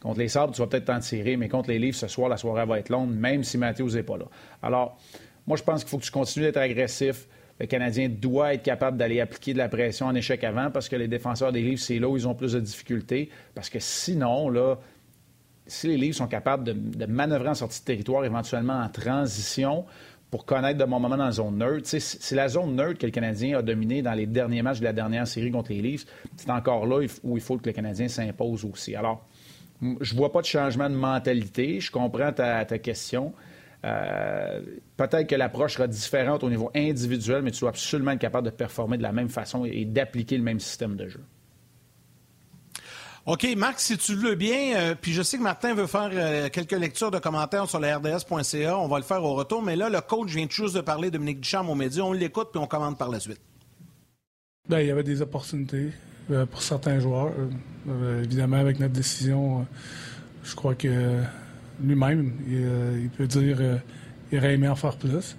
[0.00, 2.36] Contre les Sabres, tu vas peut-être t'en tirer, mais contre les Leafs, ce soir, la
[2.36, 4.26] soirée va être longue, même si Matthews n'est pas là.
[4.62, 4.98] Alors,
[5.46, 7.26] moi, je pense qu'il faut que tu continues d'être agressif.
[7.58, 10.96] Le Canadien doit être capable d'aller appliquer de la pression en échec avant parce que
[10.96, 13.30] les défenseurs des Leafs, c'est là où ils ont plus de difficultés.
[13.54, 14.76] Parce que sinon, là,
[15.66, 19.84] si les livres sont capables de, manœuvrer en sortie de territoire, éventuellement en transition,
[20.34, 21.86] pour connaître de bons moments dans la zone neutre.
[21.86, 24.92] C'est la zone neutre que le Canadien a dominé dans les derniers matchs de la
[24.92, 26.06] dernière série contre les Leafs.
[26.36, 28.96] C'est encore là où il faut que le Canadien s'impose aussi.
[28.96, 29.28] Alors,
[30.00, 31.78] je vois pas de changement de mentalité.
[31.78, 33.32] Je comprends ta, question.
[33.84, 34.60] Euh,
[34.96, 38.56] peut-être que l'approche sera différente au niveau individuel, mais tu dois absolument être capable de
[38.56, 41.20] performer de la même façon et d'appliquer le même système de jeu.
[43.26, 46.10] OK, Marc, si tu le veux bien, euh, puis je sais que Martin veut faire
[46.12, 49.76] euh, quelques lectures de commentaires sur le RDS.ca, on va le faire au retour, mais
[49.76, 52.66] là, le coach vient juste de parler, Dominique Ducharme aux médias, on l'écoute puis on
[52.66, 53.40] commente par la suite.
[54.68, 55.92] Bien, il y avait des opportunités
[56.30, 57.32] euh, pour certains joueurs.
[58.22, 59.66] évidemment, avec notre décision,
[60.42, 61.22] je crois que
[61.82, 63.56] lui-même, il, peut dire
[64.28, 65.34] qu'il aurait aimé en faire plus.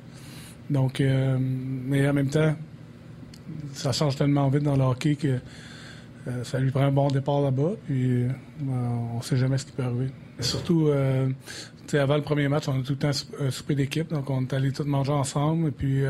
[0.71, 2.55] Donc, mais en même temps,
[3.73, 5.39] ça change tellement vite dans le hockey que
[6.27, 8.29] euh, ça lui prend un bon départ là-bas, puis euh,
[8.67, 10.07] on ne sait jamais ce qui peut arriver.
[10.39, 11.29] surtout, euh,
[11.93, 14.53] avant le premier match, on a tout le temps un souper d'équipe, donc on est
[14.53, 16.03] allé tous manger ensemble, et puis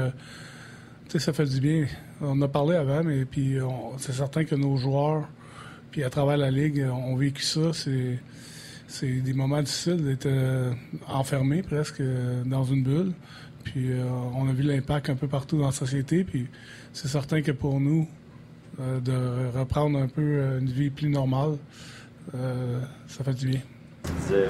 [1.20, 1.86] ça fait du bien.
[2.22, 3.58] On a parlé avant, mais puis
[3.98, 5.28] c'est certain que nos joueurs,
[5.92, 7.74] puis à travers la Ligue, ont vécu ça.
[7.74, 8.20] C'est,
[8.88, 10.30] c'est des moments difficiles d'être
[11.08, 12.02] enfermé presque
[12.46, 13.12] dans une bulle.
[13.64, 13.90] Puis
[14.34, 16.48] on a vu l'impact un peu partout dans la société, puis
[16.94, 18.08] c'est certain que pour nous,
[18.80, 21.58] euh, de reprendre un peu euh, une vie plus normale.
[22.36, 23.62] Euh, ça fait du bien.
[24.04, 24.48] Tu disais,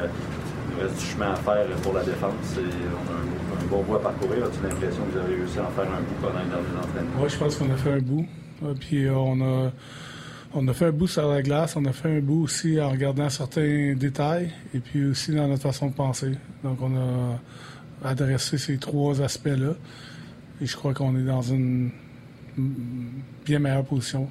[0.75, 2.33] il reste du chemin à faire pour la défense.
[2.57, 4.45] on a un, bon bout à parcourir.
[4.45, 7.21] As-tu l'impression que vous avez réussi à en faire un bout pendant les derniers entraînements?
[7.21, 8.25] Oui, je pense qu'on a fait un bout.
[8.79, 9.71] Puis on a,
[10.55, 11.75] on a fait un bout sur la glace.
[11.75, 15.63] On a fait un bout aussi en regardant certains détails et puis aussi dans notre
[15.63, 16.31] façon de penser.
[16.63, 19.73] Donc on a adressé ces trois aspects-là.
[20.61, 21.91] Et je crois qu'on est dans une
[22.57, 24.29] bien meilleure position.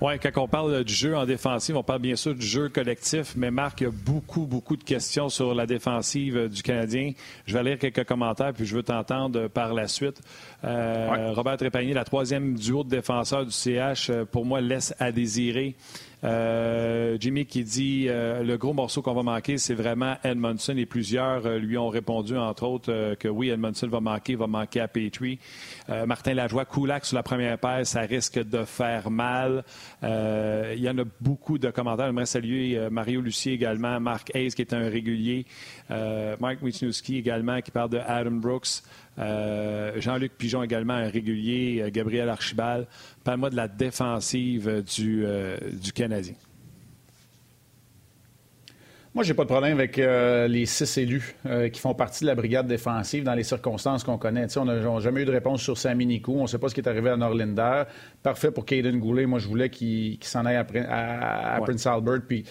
[0.00, 3.34] Oui, quand on parle du jeu en défensive, on parle bien sûr du jeu collectif,
[3.36, 7.12] mais Marc, il y a beaucoup, beaucoup de questions sur la défensive du Canadien.
[7.46, 10.20] Je vais lire quelques commentaires, puis je veux t'entendre par la suite.
[10.64, 15.10] Euh, Robert Trépanier, la troisième duo de défenseurs du CH, euh, pour moi, laisse à
[15.10, 15.74] désirer.
[16.24, 20.86] Euh, Jimmy qui dit euh, le gros morceau qu'on va manquer, c'est vraiment Edmondson et
[20.86, 24.88] plusieurs euh, lui ont répondu, entre autres, que oui, Edmondson va manquer, va manquer à
[24.88, 25.38] Petrie.
[26.06, 29.64] Martin Lajoie, Kulak sur la première paire, ça risque de faire mal.
[30.02, 32.06] il y en a beaucoup de commentaires.
[32.06, 35.44] J'aimerais saluer Mario Lucier également, Marc Hayes qui est un régulier,
[35.90, 38.82] Mike Wisniewski également qui parle de Adam Brooks.
[39.16, 42.86] Jean-Luc Pigeon également, un régulier, Gabriel Archibald.
[43.22, 46.34] Parle-moi de la défensive du, euh, du Canadien.
[49.14, 52.26] Moi, j'ai pas de problème avec euh, les six élus euh, qui font partie de
[52.26, 54.46] la brigade défensive dans les circonstances qu'on connaît.
[54.58, 56.34] on n'a jamais eu de réponse sur Sami Nico.
[56.36, 57.84] On ne sait pas ce qui est arrivé à Norlinder.
[58.24, 59.26] Parfait pour Caden Goulet.
[59.26, 62.44] Moi, je voulais qu'il s'en aille à, Prince Albert puis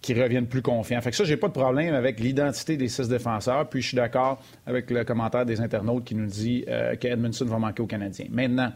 [0.00, 1.00] qu'il revienne plus confiant.
[1.00, 3.68] Fait que ça, j'ai pas de problème avec l'identité des six défenseurs.
[3.68, 6.64] Puis je suis d'accord avec le commentaire des internautes qui nous dit
[7.00, 8.26] qu'Edmondson va manquer aux Canadiens.
[8.30, 8.72] Maintenant,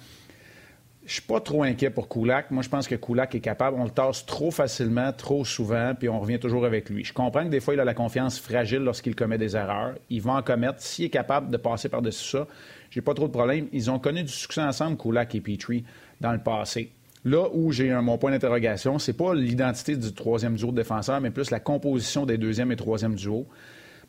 [1.04, 2.52] je suis pas trop inquiet pour Kulak.
[2.52, 3.76] Moi, je pense que Kulak est capable.
[3.80, 7.04] On le tasse trop facilement, trop souvent, puis on revient toujours avec lui.
[7.04, 9.94] Je comprends que des fois, il a la confiance fragile lorsqu'il commet des erreurs.
[10.10, 10.80] Il va en commettre.
[10.80, 12.46] S'il est capable de passer par-dessus ça,
[12.90, 13.66] j'ai pas trop de problème.
[13.72, 15.84] Ils ont connu du succès ensemble, Kulak et Petrie,
[16.20, 16.92] dans le passé.
[17.24, 21.30] Là où j'ai mon point d'interrogation, c'est pas l'identité du troisième duo de défenseur, mais
[21.30, 23.46] plus la composition des deuxième et troisième duos.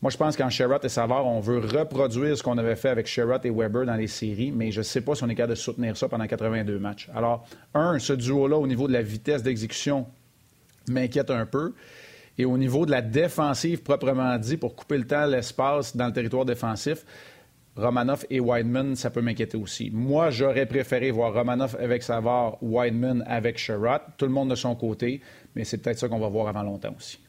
[0.01, 3.07] Moi, je pense qu'en Sherrod et Savard, on veut reproduire ce qu'on avait fait avec
[3.07, 5.53] Sherrod et Weber dans les séries, mais je ne sais pas si on est capable
[5.53, 7.09] de soutenir ça pendant 82 matchs.
[7.15, 10.05] Alors, un, ce duo-là, au niveau de la vitesse d'exécution,
[10.89, 11.73] m'inquiète un peu.
[12.37, 16.13] Et au niveau de la défensive proprement dit, pour couper le temps, l'espace dans le
[16.13, 17.05] territoire défensif,
[17.75, 19.89] Romanov et Wideman, ça peut m'inquiéter aussi.
[19.91, 24.75] Moi, j'aurais préféré voir Romanov avec Savard, Wideman avec Sherrod, tout le monde de son
[24.75, 25.21] côté,
[25.55, 27.19] mais c'est peut-être ça qu'on va voir avant longtemps aussi.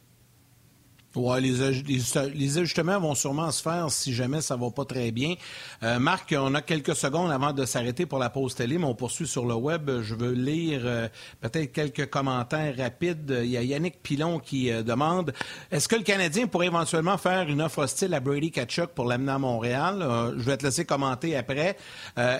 [1.17, 5.35] Oui, les, ajustements vont sûrement se faire si jamais ça va pas très bien.
[5.83, 8.95] Euh, Marc, on a quelques secondes avant de s'arrêter pour la pause télé, mais on
[8.95, 9.91] poursuit sur le web.
[10.03, 11.09] Je veux lire euh,
[11.41, 13.43] peut-être quelques commentaires rapides.
[13.45, 15.33] Il y a Yannick Pilon qui euh, demande
[15.71, 19.33] est-ce que le Canadien pourrait éventuellement faire une offre hostile à Brady Kachuk pour l'amener
[19.33, 20.35] à Montréal?
[20.37, 21.77] Je vais te laisser commenter après.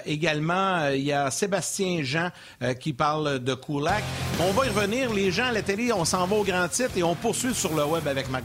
[0.07, 2.31] également, il y a Sébastien Jean
[2.81, 4.03] qui parle de Kulak.
[4.41, 5.13] On va y revenir.
[5.13, 7.75] Les gens à la télé, on s'en va au grand titre et on poursuit sur
[7.75, 8.45] le web avec Marc.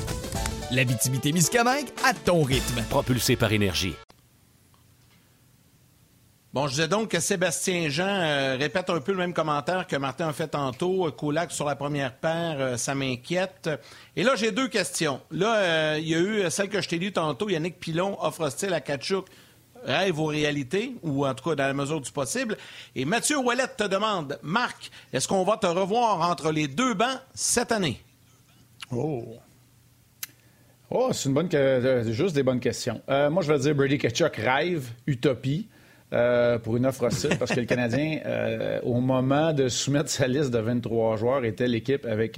[0.71, 2.81] L'Abitibi-Témiscamingue à ton rythme.
[2.89, 3.93] Propulsé par énergie.
[6.53, 9.97] Bon, je disais donc que Sébastien Jean euh, répète un peu le même commentaire que
[9.97, 11.11] Martin a fait tantôt.
[11.11, 13.69] Koulak sur la première paire, euh, ça m'inquiète.
[14.15, 15.19] Et là, j'ai deux questions.
[15.29, 17.49] Là, euh, il y a eu celle que je t'ai lue tantôt.
[17.49, 19.27] Yannick Pilon offre-t-il à Kachuk
[19.83, 22.57] rêve aux réalités, ou en tout cas dans la mesure du possible.
[22.95, 27.19] Et Mathieu Ouellet te demande, Marc, est-ce qu'on va te revoir entre les deux bancs
[27.33, 28.01] cette année?
[28.91, 29.39] Oh.
[30.93, 32.03] Oh, c'est une bonne que...
[32.11, 32.99] juste des bonnes questions.
[33.07, 35.67] Euh, moi, je vais dire Brady Ketchuk rêve, utopie.
[36.13, 40.27] Euh, pour une offre hostile parce que le Canadien, euh, au moment de soumettre sa
[40.27, 42.37] liste de 23 joueurs, était l'équipe avec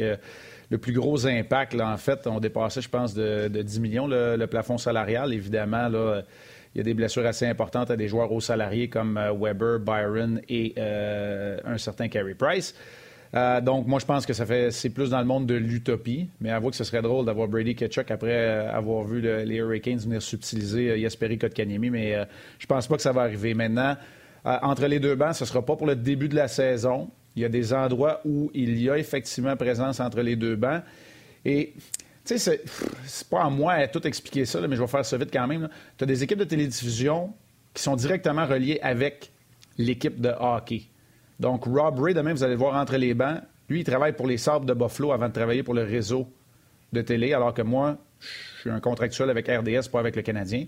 [0.70, 1.74] le plus gros impact.
[1.74, 5.34] Là, en fait, on dépassait, je pense, de, 10 millions le, plafond salarial.
[5.34, 6.22] Évidemment, là,
[6.76, 10.42] il y a des blessures assez importantes à des joueurs hauts salariés comme Weber, Byron
[10.48, 12.76] et un certain Carey Price.
[13.36, 16.30] Euh, donc, moi, je pense que ça fait c'est plus dans le monde de l'utopie.
[16.40, 19.98] Mais avoue que ce serait drôle d'avoir Brady Ketchuk après euh, avoir vu les Hurricanes
[19.98, 21.90] venir subtiliser euh, Yasperi Kotkaniemi.
[21.90, 22.16] Mais
[22.60, 23.54] je pense pas que ça va arriver.
[23.54, 23.96] Maintenant,
[24.46, 27.10] entre les deux bancs, ce sera pas pour le début de la saison.
[27.36, 30.84] Il y a des endroits où il y a effectivement présence entre les deux bancs.
[31.46, 31.74] Et
[32.26, 32.62] tu sais,
[33.06, 35.48] c'est pas à moi à tout expliquer ça, mais je vais faire ça vite quand
[35.48, 35.68] même.
[35.98, 37.34] Tu as des équipes de télédiffusion
[37.74, 39.32] qui sont directement reliées avec
[39.78, 40.84] l'équipe de hockey.
[41.40, 43.42] Donc, Rob Ray, demain, vous allez le voir entre les bancs.
[43.70, 46.28] Lui, il travaille pour les Sabres de Buffalo avant de travailler pour le réseau
[46.92, 50.66] de télé, alors que moi, je suis un contractuel avec RDS, pas avec le Canadien.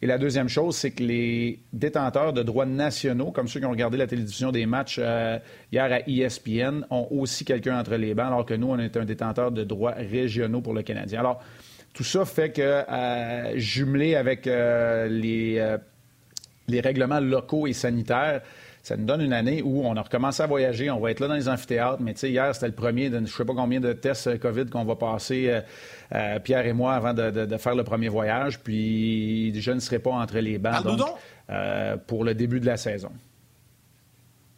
[0.00, 3.70] Et la deuxième chose, c'est que les détenteurs de droits nationaux, comme ceux qui ont
[3.70, 5.38] regardé la télévision des matchs euh,
[5.72, 9.04] hier à ESPN, ont aussi quelqu'un entre les bancs, alors que nous, on est un
[9.04, 11.20] détenteur de droits régionaux pour le Canadien.
[11.20, 11.42] Alors,
[11.94, 18.42] tout ça fait que, euh, jumelé avec euh, les règlements locaux et sanitaires,
[18.82, 21.28] ça nous donne une année où on a recommencé à voyager, on va être là
[21.28, 23.54] dans les amphithéâtres, mais tu sais, hier, c'était le premier de je ne sais pas
[23.54, 25.60] combien de tests euh, COVID qu'on va passer, euh,
[26.14, 30.10] euh, Pierre et moi, avant de, faire le premier voyage, puis je ne serai pas
[30.10, 30.84] entre les bancs
[32.06, 33.10] pour le début de la saison.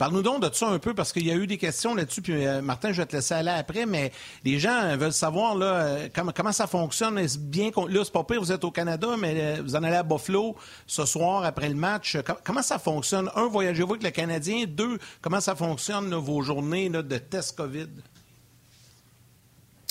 [0.00, 2.46] Parle-nous donc de ça un peu, parce qu'il y a eu des questions là-dessus, puis
[2.46, 4.12] euh, Martin, je vais te laisser aller après, mais
[4.46, 7.18] les gens veulent savoir euh, comment, ça fonctionne.
[7.18, 9.96] Est-ce bien là, c'est pas pire, vous êtes au Canada, mais euh, vous en allez
[9.96, 12.16] à Buffalo ce soir après le match.
[12.44, 13.28] comment ça fonctionne?
[13.36, 14.64] Un, voyagez-vous avec le Canadien?
[14.66, 17.88] Deux, comment ça fonctionne vos journées de test COVID?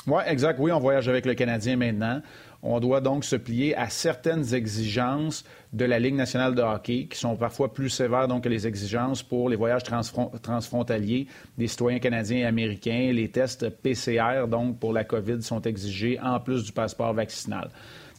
[0.08, 0.58] Oui, exact.
[0.60, 2.20] Oui, on voyage avec le Canadien maintenant.
[2.62, 7.18] On doit donc se plier à certaines exigences de la Ligue nationale de hockey, qui
[7.18, 12.40] sont parfois plus sévères donc, que les exigences pour les voyages transfrontaliers des citoyens canadiens
[12.40, 13.12] et américains.
[13.14, 17.70] Les tests PCR, donc, pour la COVID, sont exigés en plus du passeport vaccinal.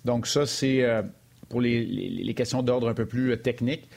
[0.05, 1.03] Donc, ça, c'est euh,
[1.51, 3.89] pour les, questions d'ordre un peu plus euh, techniques.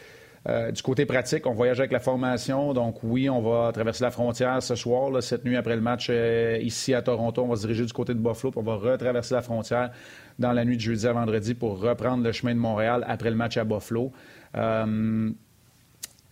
[0.49, 2.73] Euh, du côté pratique, on voyage avec la formation.
[2.73, 6.11] Donc, oui, on va traverser la frontière ce soir, cette nuit après le match
[6.61, 7.43] ici à Toronto.
[7.43, 9.91] On va se diriger du côté de Buffalo, puis on va retraverser la frontière
[10.39, 13.35] dans la nuit de jeudi à vendredi pour reprendre le chemin de Montréal après le
[13.35, 14.11] match à Buffalo.
[14.55, 15.29] Euh,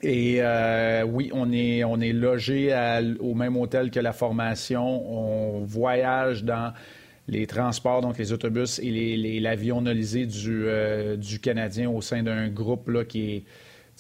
[0.01, 2.73] et euh, oui, on est, on est logé
[3.19, 4.83] au même hôtel que la formation.
[4.83, 6.73] On voyage dans
[7.27, 12.49] les transports, donc les autobus et l'avion nolisé du, euh, du Canadien au sein d'un
[12.49, 13.43] groupe là, qui est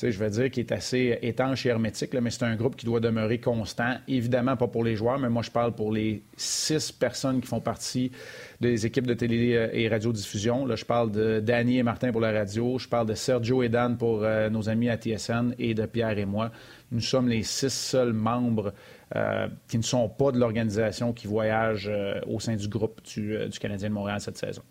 [0.01, 2.99] je vais dire, qui est assez étanche et hermétique, mais c'est un groupe qui doit
[2.99, 3.95] demeurer constant.
[4.07, 7.59] Évidemment, pas pour les joueurs, mais moi, je parle pour les six personnes qui font
[7.59, 8.11] partie
[8.59, 10.65] des équipes de télé euh, et radiodiffusion.
[10.65, 13.69] Là, je parle de Danny et Martin pour la radio, je parle de Sergio et
[13.69, 16.51] Dan pour euh, nos amis à TSN et de Pierre et moi.
[16.91, 18.73] Nous sommes les six seuls membres
[19.15, 21.91] euh, qui ne sont pas de l'organisation qui voyagent
[22.27, 24.63] au sein du groupe du Canadien de Montréal cette saison.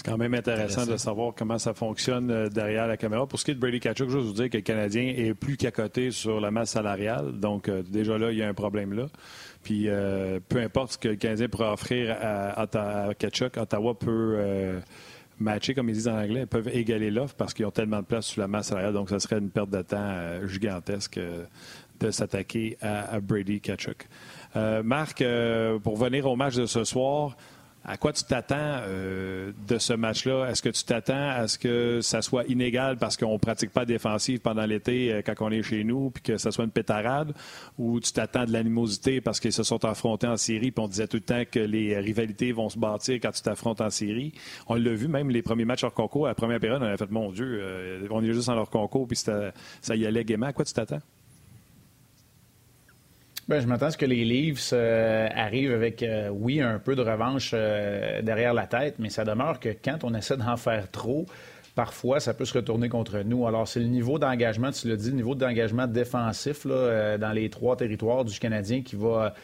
[0.00, 3.26] C'est quand même intéressant, de savoir comment ça fonctionne euh, derrière la caméra.
[3.26, 5.34] Pour ce qui est de Brady Kachuk, je veux vous dire que le Canadien est
[5.34, 7.38] plus qu'à côté sur la masse salariale.
[7.38, 9.08] Donc, euh, déjà là, il y a un problème là.
[9.62, 14.80] Puis, euh, peu importe ce que le Canadien pourrait offrir à, à, Kachuk, Ottawa peut
[15.38, 16.40] matcher, comme ils disent en anglais.
[16.40, 18.94] Ils peuvent égaler l'offre parce qu'ils ont tellement de place sur la masse salariale.
[18.94, 21.20] Donc, ça serait une perte de temps gigantesque
[22.00, 24.08] de s'attaquer à, Brady Kachuk.
[24.82, 25.22] Marc,
[25.82, 27.36] pour venir au match de ce soir,
[27.84, 30.50] à quoi tu t'attends euh, de ce match-là?
[30.50, 33.86] Est-ce que tu t'attends à ce que ça soit inégal parce qu'on ne pratique pas
[33.86, 37.32] défensive pendant l'été euh, quand on est chez nous, puis que ça soit une pétarade?
[37.78, 41.08] Ou tu t'attends de l'animosité parce qu'ils se sont affrontés en série, puis on disait
[41.08, 44.34] tout le temps que les rivalités vont se bâtir quand tu t'affrontes en série?
[44.66, 46.96] On l'a vu, même les premiers matchs hors concours, à la première période, on a
[46.96, 49.52] fait, mon Dieu, euh, on est juste en leur concours, puis ça
[49.96, 50.46] y allait gaiement.
[50.46, 51.00] À quoi tu t'attends?
[53.50, 56.94] Ben, je m'attends à ce que les Leafs euh, arrivent avec, euh, oui, un peu
[56.94, 60.88] de revanche euh, derrière la tête, mais ça demeure que quand on essaie d'en faire
[60.88, 61.26] trop,
[61.74, 63.48] parfois, ça peut se retourner contre nous.
[63.48, 67.50] Alors, c'est le niveau d'engagement, tu l'as dit, le niveau d'engagement défensif là, dans les
[67.50, 69.34] trois territoires du Canadien qui va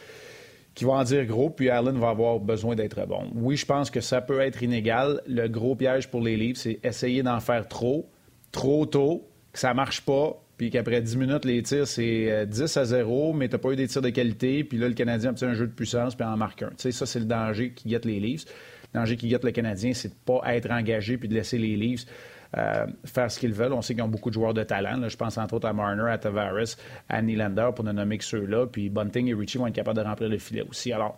[0.73, 3.29] qui va en dire gros, puis Allen va avoir besoin d'être bon.
[3.35, 5.21] Oui, je pense que ça peut être inégal.
[5.27, 8.09] Le gros piège pour les Leafs, c'est essayer d'en faire trop,
[8.53, 12.81] trop tôt, que ça marche pas, puis qu'après 10 minutes, les tirs, c'est 10 euh,
[12.81, 15.33] à 0, mais tu n'as pas eu des tirs de qualité, puis là, le Canadien
[15.39, 16.69] a un jeu de puissance, puis en marque un.
[16.69, 18.45] Tu sais, ça, c'est le danger qui guette les Leafs.
[18.93, 21.75] Le danger qui guette le Canadien, c'est de pas être engagé puis de laisser les
[21.75, 22.05] Leafs
[22.57, 23.73] euh, faire ce qu'ils veulent.
[23.73, 25.07] On sait qu'ils ont beaucoup de joueurs de talent.
[25.07, 26.75] Je pense entre autres à Marner, à Tavares,
[27.09, 28.67] à Nylander, pour ne nommer que ceux-là.
[28.67, 30.91] Puis Bunting et Richie vont être capables de remplir le filet aussi.
[30.91, 31.17] Alors,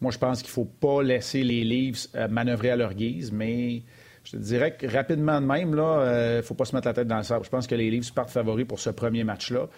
[0.00, 3.32] Moi, je pense qu'il ne faut pas laisser les Leafs euh, manœuvrer à leur guise,
[3.32, 3.82] mais
[4.26, 7.06] je te dirais que rapidement de même, il ne faut pas se mettre la tête
[7.06, 7.44] dans le sable.
[7.44, 9.68] Je pense que les Leafs partent favoris pour ce premier match-là.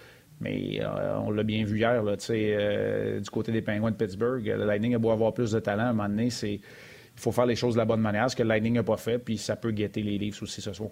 [0.41, 0.81] Mais
[1.19, 4.43] on l'a bien vu hier, là, du côté des Penguins de Pittsburgh.
[4.43, 7.33] Le Lightning a beau avoir plus de talent, à un moment donné, c'est, il faut
[7.33, 9.37] faire les choses de la bonne manière, ce que le Lightning n'a pas fait, puis
[9.37, 10.91] ça peut guetter les Leafs aussi ce soir.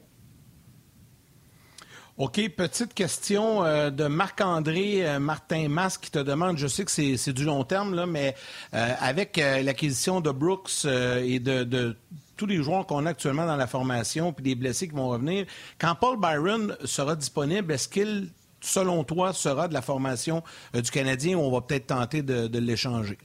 [2.19, 6.91] OK, petite question euh, de Marc-André euh, Martin Mas qui te demande, je sais que
[6.91, 8.35] c'est du long terme, là, mais
[8.73, 11.95] euh, avec l'acquisition de Brooks et de,
[12.37, 15.47] tous les joueurs qu'on a actuellement dans la formation, puis des blessés qui vont revenir,
[15.79, 20.43] quand Paul Byron sera disponible, est-ce qu'il, selon toi, sera de la formation
[20.75, 23.19] du Canadien ou on va peut-être tenter de l'échanger?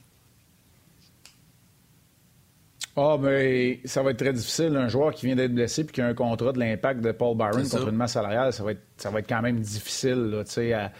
[2.96, 4.76] Ah, mais ça va être très difficile.
[4.76, 7.36] Un joueur qui vient d'être blessé puis qui a un contrat de l'impact de Paul
[7.36, 10.44] Byron contre une masse salariale, ça va être, ça va être quand même difficile
[10.74, 10.92] à,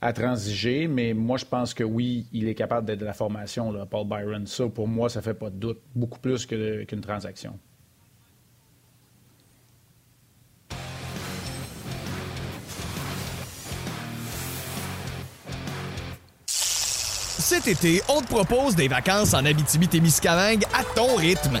[0.00, 0.88] à transiger.
[0.88, 4.46] Mais moi, je pense que oui, il est capable d'être de la formation, Paul Byron.
[4.46, 5.80] Ça, pour moi, ça fait pas de doute.
[5.94, 7.58] Beaucoup plus qu'une transaction.
[17.48, 21.60] Cet été, on te propose des vacances en Abitibi-Témiscamingue à ton rythme.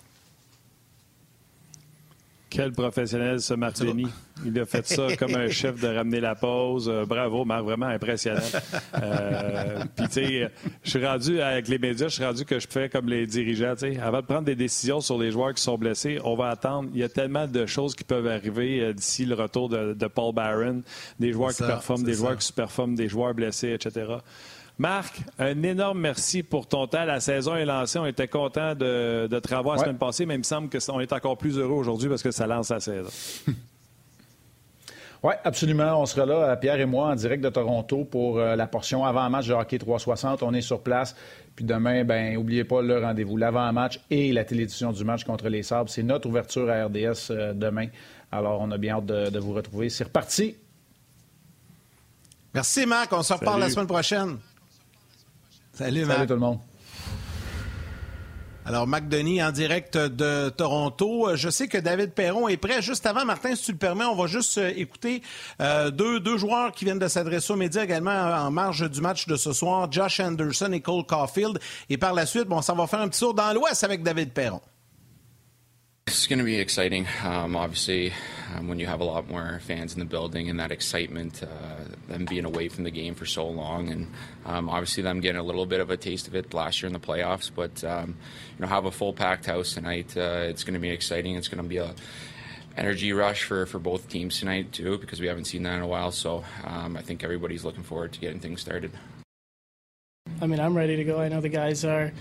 [2.51, 4.07] Quel professionnel, ce Martini.
[4.45, 6.89] Il a fait ça comme un chef de ramener la pause.
[6.89, 8.41] Euh, bravo, Marc, vraiment impressionnant.
[9.01, 10.51] Euh, puis, tu sais,
[10.83, 13.73] je suis rendu avec les médias, je suis rendu que je fais comme les dirigeants.
[13.75, 16.49] Tu sais, avant de prendre des décisions sur les joueurs qui sont blessés, on va
[16.49, 16.89] attendre.
[16.93, 20.35] Il y a tellement de choses qui peuvent arriver euh, d'ici le retour de, Paul
[20.35, 20.81] Barron,
[21.21, 24.15] des joueurs qui performent, des joueurs qui se performent, des joueurs blessés, etc.
[24.81, 27.05] Marc, un énorme merci pour ton temps.
[27.05, 27.99] La saison est lancée.
[27.99, 30.99] On était content de, de te revoir la semaine passée, mais il me semble qu'on
[30.99, 33.09] est encore plus heureux aujourd'hui parce que ça lance la saison.
[35.23, 36.01] Oui, absolument.
[36.01, 39.05] On sera là, euh, Pierre et moi, en direct de Toronto pour euh, la portion
[39.05, 40.41] avant-match de hockey 360.
[40.41, 41.15] On est sur place.
[41.55, 45.61] Puis demain, ben, n'oubliez pas le rendez-vous, l'avant-match et la télévision du match contre les
[45.61, 45.91] Sabres.
[45.91, 47.85] C'est notre ouverture à RDS euh, demain.
[48.31, 49.89] Alors, on a bien hâte de, vous retrouver.
[49.89, 50.55] C'est reparti.
[52.55, 53.13] Merci, Marc.
[53.13, 54.39] On se reparle la semaine prochaine.
[55.73, 56.59] Salut, Salut tout le monde.
[58.63, 61.35] Alors, Denis en direct de Toronto.
[61.35, 62.81] Je sais que David Perron est prêt.
[62.81, 65.23] Juste avant, Martin, si tu le permets, on va juste euh, écouter
[65.59, 69.25] euh, deux, deux joueurs qui viennent de s'adresser aux médias également en marge du match
[69.25, 71.59] de ce soir, Josh Anderson et Cole Caulfield.
[71.89, 74.31] Et par la suite, bon, ça va faire un petit tour dans l'Ouest avec David
[74.31, 74.61] Perron.
[76.11, 77.07] It's going to be exciting.
[77.23, 78.11] Um, obviously,
[78.53, 81.85] um, when you have a lot more fans in the building and that excitement, uh,
[82.09, 84.11] them being away from the game for so long, and
[84.45, 86.93] um, obviously them getting a little bit of a taste of it last year in
[86.93, 87.49] the playoffs.
[87.55, 88.17] But um,
[88.57, 90.17] you know, have a full packed house tonight.
[90.17, 91.37] Uh, it's going to be exciting.
[91.37, 91.95] It's going to be a
[92.75, 95.87] energy rush for, for both teams tonight too, because we haven't seen that in a
[95.87, 96.11] while.
[96.11, 98.91] So um, I think everybody's looking forward to getting things started.
[100.41, 101.21] I mean, I'm ready to go.
[101.21, 102.11] I know the guys are,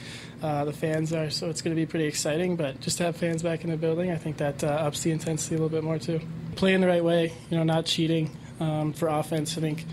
[0.43, 2.55] uh, the fans are, so it's going to be pretty exciting.
[2.55, 5.11] But just to have fans back in the building, I think that uh, ups the
[5.11, 6.21] intensity a little bit more too.
[6.55, 8.31] Playing the right way, you know, not cheating
[8.61, 9.57] um, for offense.
[9.57, 9.87] I think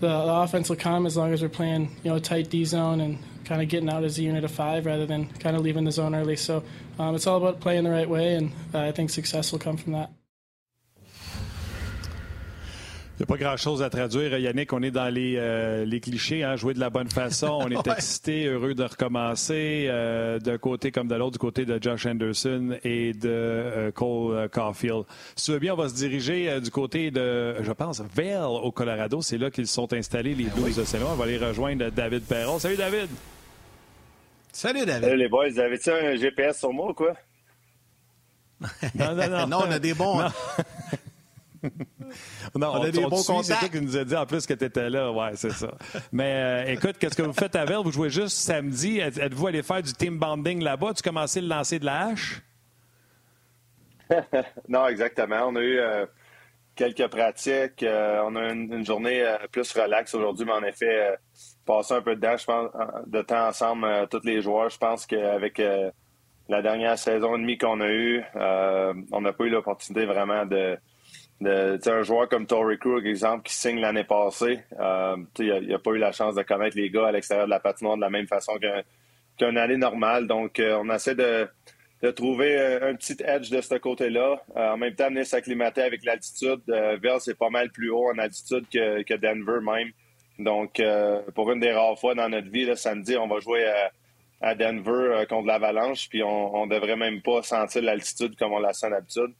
[0.00, 2.64] the, the, offense will come as long as we're playing, you know, a tight D
[2.64, 5.62] zone and kind of getting out as a unit of five rather than kind of
[5.62, 6.36] leaving the zone early.
[6.36, 6.64] So
[6.98, 9.76] um, it's all about playing the right way, and uh, I think success will come
[9.76, 10.10] from that.
[13.14, 14.38] Il n'y a pas grand-chose à traduire.
[14.38, 16.56] Yannick, on est dans les, euh, les clichés, hein?
[16.56, 17.58] jouer de la bonne façon.
[17.60, 19.86] On est excité, heureux de recommencer.
[19.88, 24.48] Euh, d'un côté comme de l'autre, du côté de Josh Anderson et de euh, Cole
[24.48, 25.04] Caulfield.
[25.36, 28.72] Si tu veux bien, on va se diriger du côté de, je pense, Vail au
[28.72, 29.20] Colorado.
[29.20, 31.12] C'est là qu'ils sont installés, les 12 de Saint-Laurent.
[31.12, 32.58] On va aller rejoindre David Perron.
[32.58, 33.08] Salut, David!
[34.52, 35.04] Salut, David!
[35.04, 35.50] Salut, les boys.
[35.50, 37.12] Vous avez-tu un GPS sur moi ou quoi?
[38.94, 39.46] non, non, non.
[39.48, 40.18] non, on a des bons.
[42.56, 43.44] non, on, a des bons contacts.
[43.44, 45.12] C'est toi qui nous a dit en plus que tu étais là.
[45.12, 45.72] Ouais, c'est ça.
[46.10, 47.78] Mais euh, écoute, qu'est-ce que vous faites à Vel?
[47.84, 48.98] Vous jouez juste samedi.
[48.98, 50.94] Êtes-vous allé faire du team bonding là-bas?
[50.94, 52.42] Tu commencé le lancer de la hache?
[54.68, 55.46] non, exactement.
[55.48, 56.06] On a eu euh,
[56.74, 57.82] quelques pratiques.
[57.82, 61.16] Euh, on a une, une journée plus relax aujourd'hui, mais en effet,
[61.64, 62.46] passer un peu de, dash,
[63.06, 64.68] de temps ensemble, tous les joueurs.
[64.68, 65.62] Je pense qu'avec
[66.48, 70.76] la dernière saison et demie qu'on a eue, on n'a pas eu l'opportunité vraiment de
[71.46, 75.98] un joueur comme Tory Krug, exemple, qui signe l'année passée, euh, il n'a pas eu
[75.98, 78.52] la chance de connaître les gars à l'extérieur de la patinoire de la même façon
[79.38, 80.26] qu'une année normale.
[80.26, 81.48] Donc, euh, on essaie de,
[82.16, 84.42] trouver un petit edge de ce côté-là.
[84.56, 86.60] en même temps, venir s'acclimater avec l'altitude.
[86.66, 89.92] Vers, c'est pas mal plus haut en altitude que, Denver même.
[90.40, 90.82] Donc,
[91.32, 93.64] pour une des rares fois dans notre vie, là, samedi, on va jouer
[94.40, 98.72] à, Denver contre l'Avalanche, puis on, ne devrait même pas sentir l'altitude comme on la
[98.72, 99.32] sent d'habitude.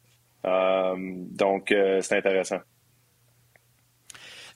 [0.44, 2.58] Donc, c'est intéressant.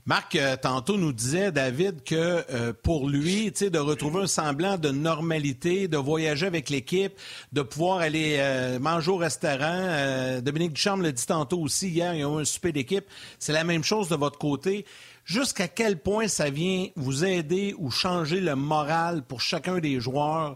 [0.08, 4.90] Marc, euh, tantôt nous disait, David, que euh, pour lui, de retrouver un semblant de
[4.90, 7.12] normalité, de voyager avec l'équipe,
[7.52, 10.40] de pouvoir aller euh, manger au restaurant.
[10.42, 13.04] Dominique Duchamp l'a dit tantôt aussi hier, il y a eu un souper d'équipe.
[13.40, 14.86] C'est la même chose de votre côté.
[15.24, 20.54] Jusqu'à quel point ça vient vous aider ou changer le moral pour chacun des joueurs,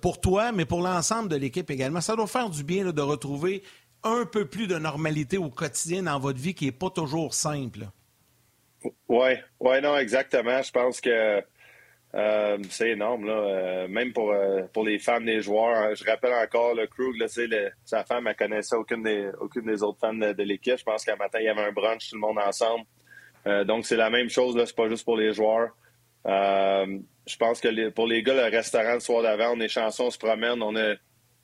[0.00, 2.00] pour toi, mais pour l'ensemble de l'équipe également?
[2.00, 3.62] Ça doit faire du bien de retrouver
[4.08, 7.86] un peu plus de normalité au quotidien dans votre vie qui n'est pas toujours simple.
[9.08, 9.30] Oui,
[9.60, 10.62] ouais, non, exactement.
[10.62, 11.42] Je pense que
[12.14, 13.32] euh, c'est énorme, là.
[13.32, 15.76] Euh, même pour, euh, pour les femmes des joueurs.
[15.76, 15.94] Hein.
[15.94, 17.26] Je rappelle encore le Krug, là,
[17.84, 20.78] sa femme, elle connaissait aucune des, aucune des autres femmes de, l'équipe.
[20.78, 22.84] Je pense qu'un matin, il y avait un brunch, tout le monde ensemble.
[23.66, 24.64] donc, c'est la même chose, là.
[24.66, 25.70] C'est pas juste pour les joueurs.
[26.24, 30.10] je pense que pour les gars, le restaurant le soir d'avant, on est chansons, on
[30.10, 30.94] se promène, on a,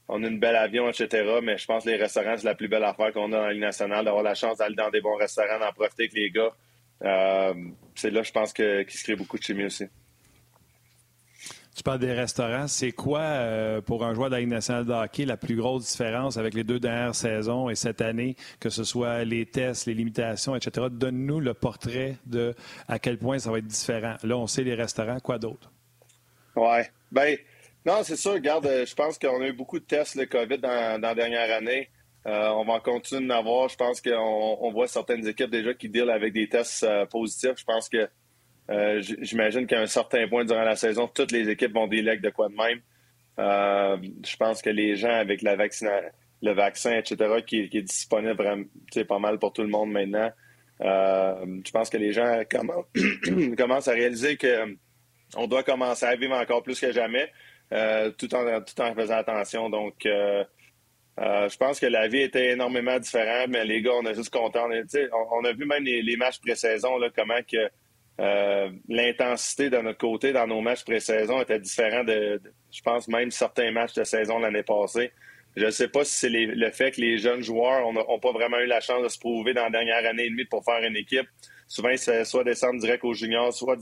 [0.08, 1.38] on a une belle avion, etc.
[1.42, 3.52] Mais je pense que les restaurants, c'est la plus belle affaire qu'on a dans la
[3.52, 6.52] Ligue nationale, d'avoir la chance d'aller dans des bons restaurants, d'en profiter avec les gars.
[7.02, 7.54] Euh,
[7.94, 9.86] c'est là, je pense, qu'il se crée beaucoup de chimie aussi.
[11.74, 12.68] Tu parles des restaurants.
[12.68, 15.90] C'est quoi, euh, pour un joueur de la Ligue nationale de hockey, la plus grosse
[15.90, 19.94] différence avec les deux dernières saisons et cette année, que ce soit les tests, les
[19.94, 20.86] limitations, etc.?
[20.90, 22.54] Donne-nous le portrait de
[22.86, 24.14] à quel point ça va être différent.
[24.22, 25.18] Là, on sait les restaurants.
[25.18, 25.72] Quoi d'autre?
[26.54, 26.78] Oui.
[27.10, 27.36] Ben,
[27.86, 28.32] non, c'est sûr.
[28.32, 31.90] Regarde, je pense qu'on a eu beaucoup de tests, le COVID, dans, la dernière année.
[32.26, 33.68] Euh, on va continuer d'en avoir.
[33.68, 37.58] Je pense qu'on voit certaines équipes déjà qui dealent avec des tests euh, positifs.
[37.58, 38.08] Je pense que
[38.70, 42.30] euh, j'imagine qu'à un certain point durant la saison, toutes les équipes vont dealer de
[42.30, 42.80] quoi de même.
[43.36, 45.54] je pense que les gens avec la
[46.42, 48.64] le vaccin, etc., qui, est disponible vraiment,
[49.08, 50.30] pas mal pour tout le monde maintenant,
[50.80, 52.42] je pense que les gens
[53.56, 54.76] commencent à réaliser que
[55.36, 57.30] on doit commencer à vivre encore plus que jamais,
[57.70, 59.70] tout, en, tout en faisant attention.
[59.70, 60.06] Donc,
[61.18, 64.32] euh, je pense que la vie était énormément différente, mais les gars, on est juste
[64.32, 64.68] contents.
[64.68, 67.70] On, a vu même les, matchs pré-saison, comment que
[68.20, 72.40] euh, l'intensité de notre côté dans nos matchs pré-saison était différente de,
[72.70, 75.12] je pense, même certains matchs de saison l'année passée.
[75.56, 78.58] Je ne sais pas si c'est le fait que les jeunes joueurs n'ont pas vraiment
[78.58, 80.96] eu la chance de se prouver dans la dernière année et demie pour faire une
[80.96, 81.28] équipe.
[81.68, 83.78] Souvent, c'est soit descendre direct aux juniors, soit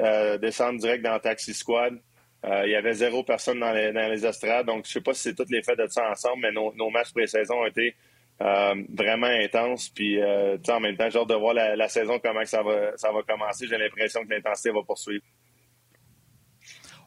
[0.00, 1.98] euh, descendre direct dans le taxi squad.
[2.44, 4.66] Euh, il y avait zéro personne dans les, dans les estrades.
[4.66, 6.72] Donc, je ne sais pas si c'est toutes les faits de ça ensemble, mais nos,
[6.74, 7.94] nos matchs pré-saison ont été
[8.40, 9.90] euh, vraiment intenses.
[9.90, 13.12] Puis, euh, en même temps, j'ai hâte de voir la, saison, comment ça va, ça
[13.12, 13.66] va commencer.
[13.68, 15.24] J'ai l'impression que l'intensité va poursuivre.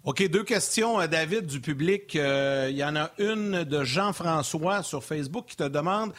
[0.03, 2.15] OK, deux questions, David, du public.
[2.15, 6.13] Il y en a une de Jean-François sur Facebook qui te demande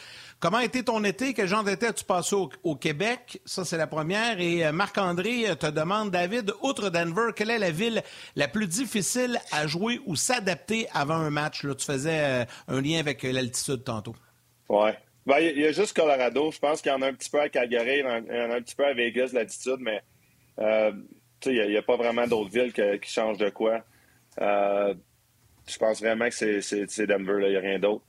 [0.45, 1.33] Comment été ton été?
[1.33, 3.41] Quel genre d'été as-tu passé au, Québec?
[3.45, 4.39] Ça, c'est la première.
[4.39, 8.03] Et euh, Marc-André euh, te demande, David, outre Denver, quelle est la ville
[8.35, 11.63] la plus difficile à jouer ou s'adapter avant un match?
[11.63, 14.15] Là, tu faisais euh, un lien avec l'altitude tantôt.
[14.69, 14.91] Oui.
[15.25, 16.51] Ben, il y, a juste Colorado.
[16.51, 18.55] Je pense qu'il y en a un petit peu à Calgary, il y en a
[18.57, 20.03] un petit peu à Vegas, l'altitude, mais
[21.45, 23.83] il n'y a, pas vraiment d'autres villes qui changent de quoi.
[24.39, 28.05] je pense vraiment que c'est Denver, il n'y a rien d'autre.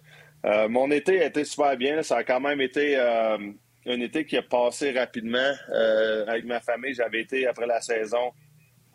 [0.46, 2.02] Euh, mon été a été super bien.
[2.02, 3.38] Ça a quand même été euh,
[3.86, 5.52] un été qui a passé rapidement.
[5.70, 8.32] Euh, avec ma famille, j'avais été après la saison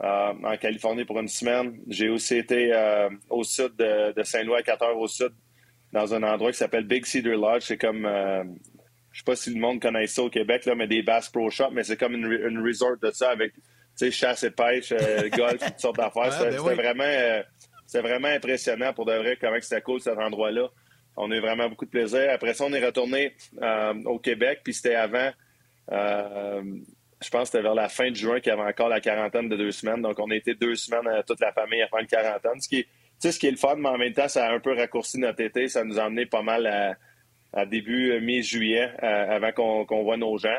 [0.03, 1.79] en Californie pour une semaine.
[1.87, 2.73] J'ai aussi été
[3.29, 5.29] au sud de, Saint-Louis, à 4 heures au sud,
[5.93, 7.65] dans un endroit qui s'appelle Big Cedar Lodge.
[7.67, 8.09] C'est comme,
[9.11, 11.51] je sais pas si le monde connaît ça au Québec, là, mais des Bass Pro
[11.51, 13.53] Shop, mais c'est comme une, resort de ça avec
[14.11, 14.93] chasse et pêche,
[15.37, 16.29] golf, toutes sortes d'affaires.
[16.29, 17.43] Ben c'était vraiment,
[17.93, 20.69] vraiment impressionnant pour de vrai comment c'était cool cet endroit-là.
[21.17, 22.29] On a eu vraiment beaucoup de plaisir.
[22.31, 25.31] Après ça, on est retourné euh, au Québec, puis c'était avant,
[25.91, 26.61] euh,
[27.21, 29.49] je pense que c'était vers la fin de juin qu'il y avait encore la quarantaine
[29.49, 30.01] de deux semaines.
[30.01, 32.59] Donc, on a été deux semaines, à toute la famille, à faire une quarantaine.
[32.59, 32.87] Ce qui est,
[33.31, 35.41] ce qui est le fun, mais en même temps, ça a un peu raccourci notre
[35.41, 35.67] été.
[35.67, 36.65] Ça nous a emmené pas mal
[37.53, 40.57] à, début euh, mi-juillet, avant qu'on voit nos gens.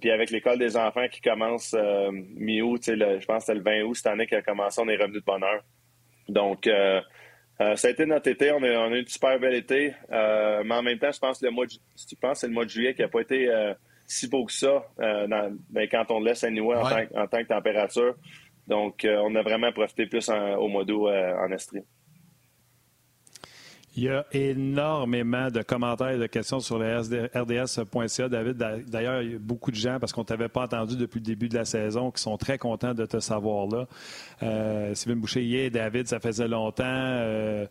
[0.00, 1.74] Puis avec l'école des enfants qui commence
[2.12, 4.96] mi-août, je pense que c'était le 20 août cette année qui a commencé, on est
[4.96, 5.62] revenu de bonne heure.
[6.28, 6.68] Donc,
[7.60, 8.50] euh, ça a été notre été.
[8.52, 9.94] On a, on a, eu un super bel été.
[10.10, 12.46] Euh, mais en même temps, je pense que le mois de, si tu penses, c'est
[12.46, 13.74] le mois de juillet qui n'a pas été euh,
[14.06, 17.48] si beau que ça dans, ben, quand on laisse anyway en, tant, en tant que
[17.48, 18.14] température.
[18.66, 21.82] Donc, on a vraiment profité plus au mois d'août en Estrie.
[24.00, 26.96] Il y a énormément de commentaires et de questions sur le
[27.34, 28.56] RDS.ca, David.
[28.86, 31.26] D'ailleurs, il y a beaucoup de gens, parce qu'on ne t'avait pas entendu depuis le
[31.26, 33.86] début de la saison, qui sont très contents de te savoir là.
[34.42, 36.84] Euh, Sylvain Boucher, David, ça faisait longtemps.
[36.86, 37.66] Euh,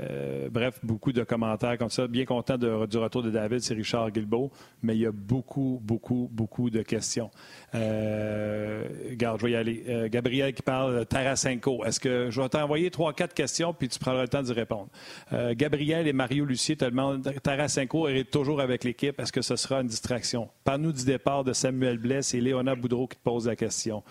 [0.00, 2.06] euh, bref, beaucoup de commentaires comme ça.
[2.06, 6.30] Bien content du retour de David, c'est Richard Guilbeault, mais il y a beaucoup, beaucoup,
[6.32, 7.30] beaucoup de questions.
[7.74, 8.84] Euh,
[9.20, 9.84] je vais y aller.
[9.86, 11.84] Euh, Gabriel qui parle Tarasenko.
[11.84, 14.88] Est-ce que je vais t'envoyer trois, quatre questions, puis tu prendras le temps d'y répondre.
[15.30, 19.18] Gabriel et Mario Lucier te demandent Tarasenko est toujours avec l'équipe.
[19.18, 20.48] Est-ce que ce sera une distraction?
[20.62, 24.02] Parle-nous du départ de Samuel Bless et Léona Boudreau qui te posent la question.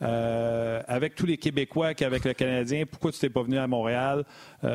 [0.00, 4.24] avec tous les Québécois qui avec le Canadien, pourquoi tu t'es pas venu à Montréal?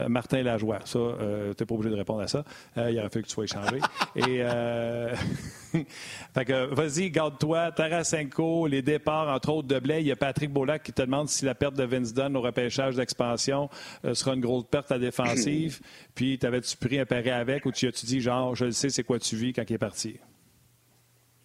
[0.08, 0.80] Martin Lajoie.
[0.86, 1.26] Ça, tu
[1.60, 2.46] n'es pas obligé de répondre à ça.
[2.78, 3.80] il aurait fallu que tu sois échangé.
[4.16, 4.42] et
[6.34, 7.72] fait que vas-y, garde-toi.
[7.72, 10.02] Tarasenko, les départs, entre autres, de Blais.
[10.02, 12.42] Il y a Patrick Beaulac qui te demande si la perte de Vince Dunn au
[12.42, 13.70] repêchage d'expansion
[14.06, 15.80] euh, sera une grosse perte à défensive.
[16.16, 19.04] Puis, t'avais-tu pris un pari avec ou tu as-tu dit, genre, je le sais, c'est
[19.04, 20.20] quoi tu vis quand il est parti?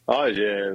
[0.06, 0.72] Ah, j'ai.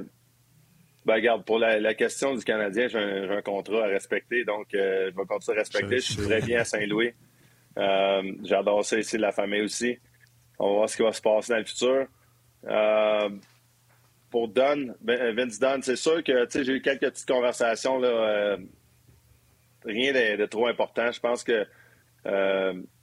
[1.04, 5.16] Ben, regarde, pour la, question du Canadien, j'ai un, contrat à respecter, donc euh, je
[5.16, 5.96] vais continuer à respecter.
[6.00, 7.12] Je, suis très bien à Saint-Louis.
[7.78, 9.98] Euh, J'adore ça ici, la famille aussi.
[10.58, 12.08] On va voir ce qui va se passer dans le futur.
[12.66, 13.30] Euh,
[14.30, 17.98] pour Dunn, ben, euh, Vince Dunn, c'est sûr que j'ai eu quelques petites conversations.
[17.98, 18.56] Là, euh,
[19.84, 21.10] rien de, trop important.
[21.10, 21.66] Je pense que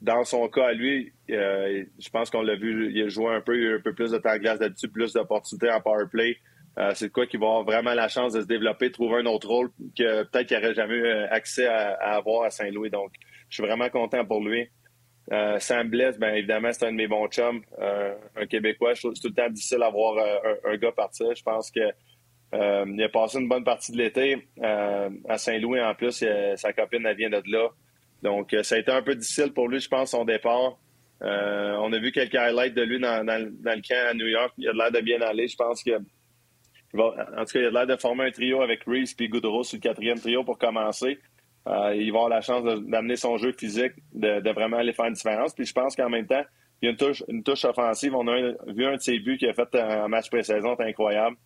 [0.01, 3.75] dans son cas à lui, je pense qu'on l'a vu, il a joué un peu,
[3.75, 6.37] un peu plus de temps de glace d'habitude, plus d'opportunités en power play.
[6.93, 9.71] c'est quoi qu'il va avoir vraiment la chance de se développer, trouver un autre rôle
[9.97, 12.91] que peut-être qu'il n'aurait jamais eu accès à avoir à Saint-Louis.
[12.91, 13.13] Donc,
[13.49, 14.69] je suis vraiment content pour lui.
[15.31, 18.93] Euh, Sam Bless, bien évidemment, c'est un de mes bons chums, euh, un Québécois.
[18.95, 21.35] C'est tout le temps difficile d'avoir euh, un, gars partir.
[21.35, 21.91] Je pense que
[22.53, 25.81] il a passé une bonne partie de l'été à Saint-Louis.
[25.81, 26.23] En plus,
[26.55, 27.67] sa copine, elle vient de là.
[28.23, 30.77] Donc, ça a été un peu difficile pour lui, je pense, son départ.
[31.19, 34.53] on a vu quelques highlights de lui dans, le camp à New York.
[34.57, 35.49] Il a l'air de bien aller.
[35.49, 35.99] Je pense que
[36.97, 39.75] en tout cas, il a l'air de former un trio avec Reese et Goudreau sur
[39.75, 41.19] le quatrième trio pour commencer.
[41.67, 45.13] Euh, il va avoir la chance d'amener son jeu physique, de, vraiment aller faire une
[45.13, 45.53] différence.
[45.53, 46.43] Puis je pense qu'en même temps,
[46.81, 48.13] il y a une touche, une touche offensive.
[48.15, 51.37] On a vu un de ses buts qu'il a fait en match pré-saison, c'est incroyable.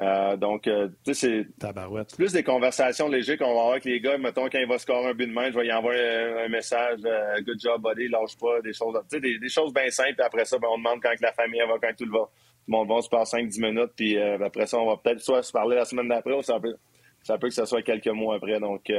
[0.00, 4.00] Euh, donc, euh, tu sais, c'est plus des conversations légères qu'on va avoir avec les
[4.00, 4.16] gars.
[4.16, 6.00] Mettons, quand il va scorer un but de main, je vais y envoyer
[6.44, 7.00] un, message
[7.44, 10.22] Good job, buddy, lâche pas, des choses, des, des choses bien simples.
[10.22, 12.24] Après ça, ben, on demande quand la famille va, quand tout le va.
[12.24, 13.92] Tout le monde va se passe 5-10 minutes.
[13.96, 16.76] Puis après ça, on va peut-être soit se parler la semaine d'après ou ça peut,
[17.24, 18.60] ça peut que ce soit quelques mois après.
[18.60, 18.92] Donc,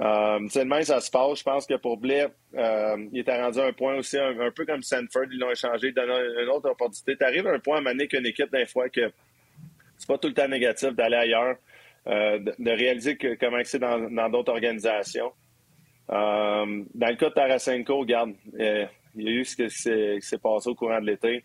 [0.00, 1.40] euh, demain, ça se passe.
[1.40, 4.64] Je pense que pour Blair, euh, il était rendu à un point aussi, un, peu
[4.64, 7.16] comme Sanford, ils l'ont échangé, donné une autre opportunité.
[7.16, 9.12] Tu arrives à un point à mener qu'une équipe, d'un fois, que
[9.98, 11.56] c'est pas tout le temps négatif d'aller ailleurs,
[12.06, 15.32] euh, de, réaliser que, comment c'est dans d'autres organisations.
[16.10, 19.70] Euh, dans le cas de Tarasenko, regarde, il y a eu ce qui
[20.22, 21.44] s'est passé au courant de l'été.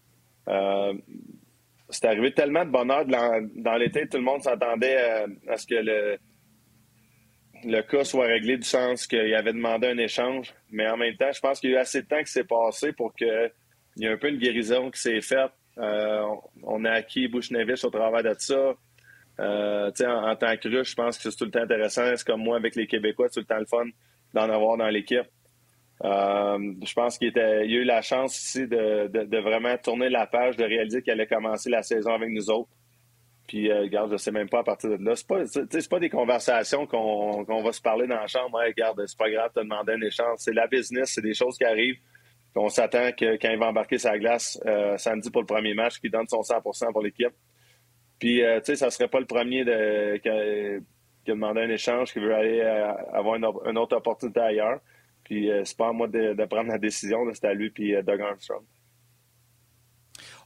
[1.90, 5.76] c'est arrivé tellement de bonheur dans, dans l'été, tout le monde s'attendait à ce que
[5.76, 6.18] le
[7.66, 10.54] le cas soit réglé du sens qu'il avait demandé un échange.
[10.72, 12.44] Mais en même temps, je pense qu'il y a eu assez de temps qui s'est
[12.44, 13.52] passé pour qu'il
[13.98, 15.52] y ait un peu une guérison qui s'est faite.
[15.78, 16.24] Euh,
[16.64, 18.74] on a acquis Bushnevich au travers de ça.
[19.40, 22.04] Euh, en, tant que russe, je pense que c'est tout le temps intéressant.
[22.16, 23.90] C'est comme moi avec les Québécois, c'est tout le temps le fun
[24.34, 25.28] d'en avoir dans l'équipe.
[26.04, 30.58] Euh, je pense qu'il était, a eu la chance ici de, vraiment tourner la page,
[30.58, 32.70] de réaliser qu'il allait commencer la saison avec nous autres.
[33.48, 35.16] Puis, euh, regarde, je sais même pas à partir de là.
[35.16, 38.62] C'est pas, c'est pas des conversations qu'on, va se parler dans la chambre.
[38.62, 40.38] Hey, regarde, c'est pas grave, de demander un échange.
[40.38, 42.00] C'est la business, c'est des choses qui arrivent.
[42.56, 46.00] on s'attend que quand il va embarquer sa glace euh, samedi pour le premier match,
[46.00, 47.34] qu'il donne son 100% pour l'équipe.
[48.18, 50.80] Puis, euh, tu sais, ça serait pas le premier de, qui, a,
[51.28, 54.80] demandé un échange, qui veut aller euh, avoir une, autre opportunité ailleurs.
[55.24, 57.26] Puis, c'est pas à moi de, prendre la décision.
[57.34, 58.64] C'est à lui puis Doug Armstrong.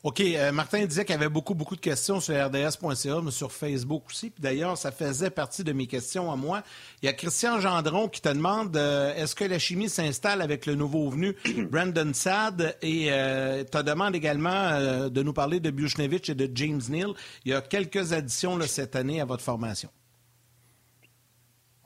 [0.04, 0.22] OK.
[0.22, 4.04] Euh, Martin disait qu'il y avait beaucoup, beaucoup de questions sur rds.ca, mais sur Facebook
[4.10, 4.30] aussi.
[4.30, 6.64] Puis d'ailleurs, ça faisait partie de mes questions à moi.
[7.02, 10.66] Il y a Christian Gendron qui te demande euh, est-ce que la chimie s'installe avec
[10.66, 11.36] le nouveau venu
[11.70, 16.82] Brandon Sad et euh, te demande également de nous parler de Bushnevich et de James
[16.90, 17.10] Neal.
[17.46, 19.90] Il y a quelques additions là, cette année à votre formation.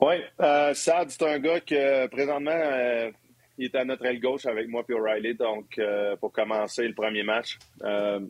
[0.00, 3.10] Oui, Sad, c'est un gars que présentement
[3.58, 6.94] il est à notre aile gauche avec moi puis O'Reilly, donc euh, pour commencer le
[6.94, 7.58] premier match.
[7.82, 8.20] Euh,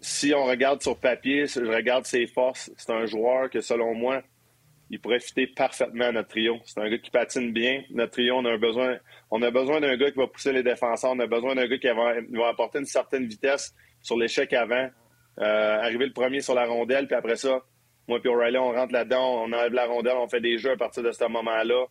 [0.00, 4.22] si on regarde sur papier, je regarde ses forces, c'est un joueur que selon moi,
[4.90, 6.58] il pourrait fitter parfaitement à notre trio.
[6.64, 7.82] C'est un gars qui patine bien.
[7.90, 8.98] Notre trio, on a besoin,
[9.30, 11.12] on a besoin d'un gars qui va pousser les défenseurs.
[11.12, 14.90] On a besoin d'un gars qui va, apporter une certaine vitesse sur l'échec avant.
[15.38, 17.62] Euh, arriver le premier sur la rondelle, puis après ça,
[18.06, 20.76] moi puis O'Reilly, on rentre là-dedans, on enlève la rondelle, on fait des jeux à
[20.76, 21.86] partir de ce moment-là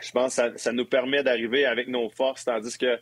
[0.00, 2.98] je pense que ça, nous permet d'arriver avec nos forces, tandis que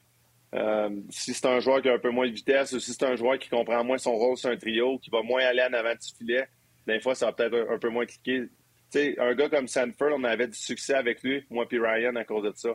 [0.55, 3.05] euh, si c'est un joueur qui a un peu moins de vitesse ou si c'est
[3.05, 5.72] un joueur qui comprend moins son rôle sur un trio, qui va moins aller en
[5.72, 6.47] avant du filet,
[6.86, 8.42] des fois, ça va peut-être un, peu moins cliquer.
[8.42, 8.49] Tu
[8.90, 12.24] sais, un gars comme Sanford, on avait du succès avec lui, moi puis Ryan, à
[12.24, 12.70] cause de ça.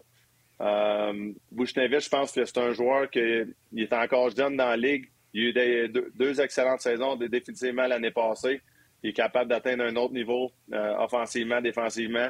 [0.62, 5.10] Euh, je pense que c'est un joueur qui est encore jeune dans la ligue.
[5.34, 8.62] Il a eu deux, excellentes saisons, définitivement l'année passée.
[9.02, 12.28] Il est capable d'atteindre un autre niveau, euh, offensivement, défensivement.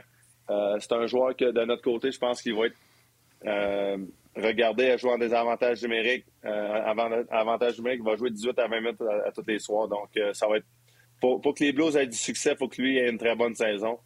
[0.50, 2.78] Euh, c'est un joueur que, de notre côté, je pense qu'il va être
[3.46, 3.98] euh,
[4.36, 6.26] regardé à jouer en désavantage numérique.
[6.44, 9.88] avantage numérique, il va jouer 18 à 20 minutes à, tous les soirs.
[9.88, 10.66] Donc, ça va être.
[11.20, 13.54] Pour, que les Blues aient du succès, il faut que lui ait une très bonne
[13.54, 14.00] saison.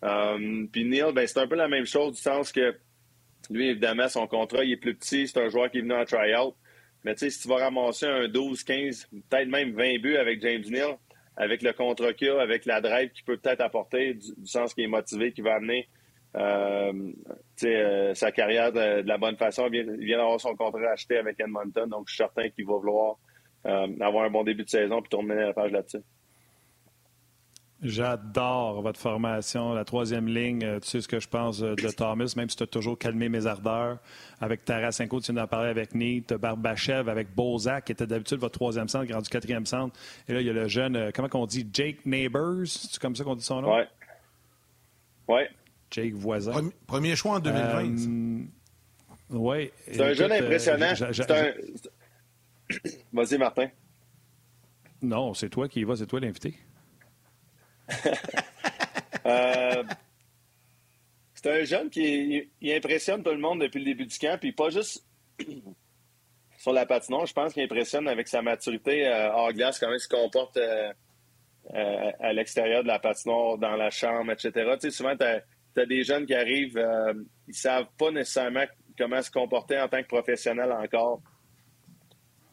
[0.00, 2.74] Puis Neil, ben, c'est un peu la même chose du sens que
[3.50, 5.28] lui, évidemment, son contrat, il est plus petit.
[5.28, 6.54] C'est un joueur qui est venu en try-out.
[7.04, 10.40] Mais tu sais, si tu vas ramasser un 12, 15, peut-être même 20 buts avec
[10.40, 10.96] James Neal,
[11.36, 14.88] avec le contrat qu'il avec la drive qu'il peut peut-être apporter, du, sens qu'il est
[14.88, 15.88] motivé, qui va amener
[16.36, 17.12] euh,
[17.64, 19.68] euh, sa carrière de, la bonne façon.
[19.72, 23.16] Il vient, d'avoir son contrat acheté avec Edmonton, donc je suis certain qu'il va vouloir
[23.66, 26.02] euh, avoir un bon début de saison puis tourner la page là-dessus.
[27.84, 30.64] J'adore votre formation, la troisième ligne.
[30.64, 32.98] Euh, tu sais ce que je pense euh, de Thomas, même si tu as toujours
[32.98, 33.98] calmé mes ardeurs.
[34.40, 38.58] Avec Tarasenko, tu viens d'en parler avec Neat, Barbachev, avec Bozak, qui était d'habitude votre
[38.58, 39.94] troisième centre, rendu quatrième centre.
[40.26, 42.64] Et là, il y a le jeune, euh, comment on dit, Jake Neighbors?
[42.64, 43.76] C'est comme ça qu'on dit son nom?
[43.76, 43.82] Oui.
[45.28, 45.42] Oui.
[45.90, 46.70] Jake Voisin.
[46.86, 48.46] Premier choix en 2020.
[49.28, 49.70] oui.
[49.92, 50.94] C'est un jeune impressionnant.
[51.02, 51.52] Un...
[53.12, 53.68] Vas-y, Martin.
[55.02, 56.54] Non, c'est toi qui y vas, c'est toi l'invité.
[59.26, 59.82] Euh,
[61.32, 64.68] c'est un jeune qui impressionne tout le monde depuis le début du camp, puis pas
[64.68, 65.02] juste
[66.58, 67.24] sur la patinoire.
[67.24, 70.92] Je pense qu'il impressionne avec sa maturité euh, hors glace, comment il se comporte euh,
[72.20, 74.50] à l'extérieur de la patinoire, dans la chambre, etc.
[74.74, 76.78] Tu sais, souvent, tu as, des jeunes qui arrivent,
[77.48, 78.64] ils savent pas nécessairement
[78.98, 81.22] comment se comporter en tant que professionnel encore.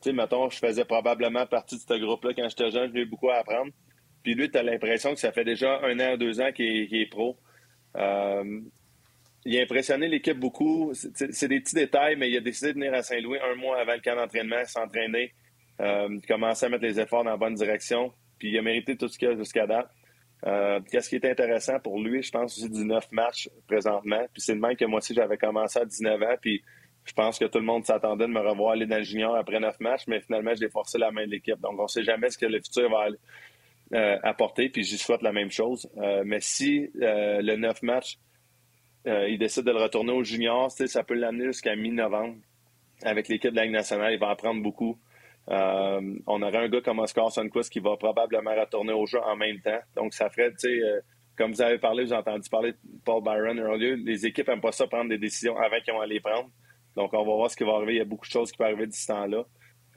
[0.02, 3.06] Tu sais, mettons, je faisais probablement partie de ce groupe-là quand j'étais jeune, j'ai eu
[3.06, 3.72] beaucoup à apprendre.
[4.24, 7.38] Puis lui, tu l'impression que ça fait déjà un an, deux ans qu'il est, pro.
[7.98, 8.62] Euh,
[9.46, 10.92] il a impressionné l'équipe beaucoup.
[10.94, 13.94] C'est des petits détails, mais il a décidé de venir à Saint-Louis un mois avant
[13.94, 15.34] le camp d'entraînement, s'entraîner,
[15.80, 18.14] euh, commencer à mettre les efforts dans la bonne direction.
[18.38, 19.90] Puis il a mérité tout ce qu'il a jusqu'à date.
[20.46, 24.26] Euh, Qu'est-ce qui est intéressant pour lui, je pense aussi 19 matchs présentement.
[24.34, 26.36] Puis c'est le même que moi aussi, j'avais commencé à 19 ans.
[26.40, 26.64] Puis
[27.06, 29.60] je pense que tout le monde s'attendait de me revoir aller dans le junior après
[29.60, 31.60] 9 matchs, mais finalement, j'ai forcé la main de l'équipe.
[31.60, 33.18] Donc on ne sait jamais ce que le futur va aller
[33.94, 35.90] euh, apporter, puis j'y souhaite la même chose.
[35.98, 38.18] Euh, mais si euh, le 9 match,
[39.06, 42.36] il décide de le retourner au junior, ça peut l'amener jusqu'à mi-novembre.
[43.04, 45.00] Avec l'équipe de la Ligue nationale, il va apprendre beaucoup.
[45.48, 49.60] on aurait un gars comme Oscar Sunquist qui va probablement retourner au jeu en même
[49.60, 49.80] temps.
[49.96, 50.82] Donc, ça ferait, tu sais,
[51.36, 54.62] comme vous avez parlé, vous avez entendu parler de Paul Byron earlier, les équipes n'aiment
[54.62, 56.52] pas ça prendre des décisions avant qu'ils vont aller prendre.
[56.96, 57.94] Donc, on va voir ce qui va arriver.
[57.94, 59.46] Il y a beaucoup de choses qui peuvent arriver d'ici temps-là.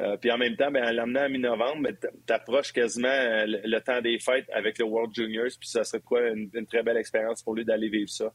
[0.00, 1.88] Euh, puis en même temps, ben, en l'amenant à mi-novembre,
[2.26, 6.00] tu approches quasiment euh, le, temps des fêtes avec le World Juniors, puis ça serait
[6.00, 8.32] quoi une, très belle expérience pour lui d'aller vivre ça.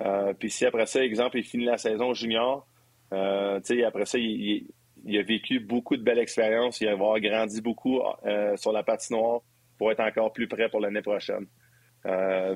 [0.00, 2.66] Euh, puis si après ça, exemple, il finit la saison junior,
[3.10, 4.66] après ça, il,
[5.06, 8.00] a vécu beaucoup de belles expériences, il va avoir grandi beaucoup
[8.56, 9.40] sur la patinoire
[9.78, 11.46] pour être encore plus prêt pour l'année prochaine.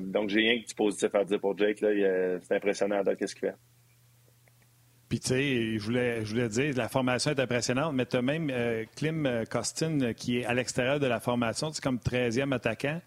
[0.01, 1.79] donc j'ai rien que du positif à dire pour Jake.
[1.79, 3.55] C'est impressionnant de ce qu'il fait.
[5.09, 8.21] Puis, tu sais, je voulais, je voulais dire, la formation est impressionnante, mais tu as
[8.21, 11.97] même euh, Klim euh, Costin euh, qui est à l'extérieur de la formation, c'est comme
[11.97, 12.99] 13e attaquant.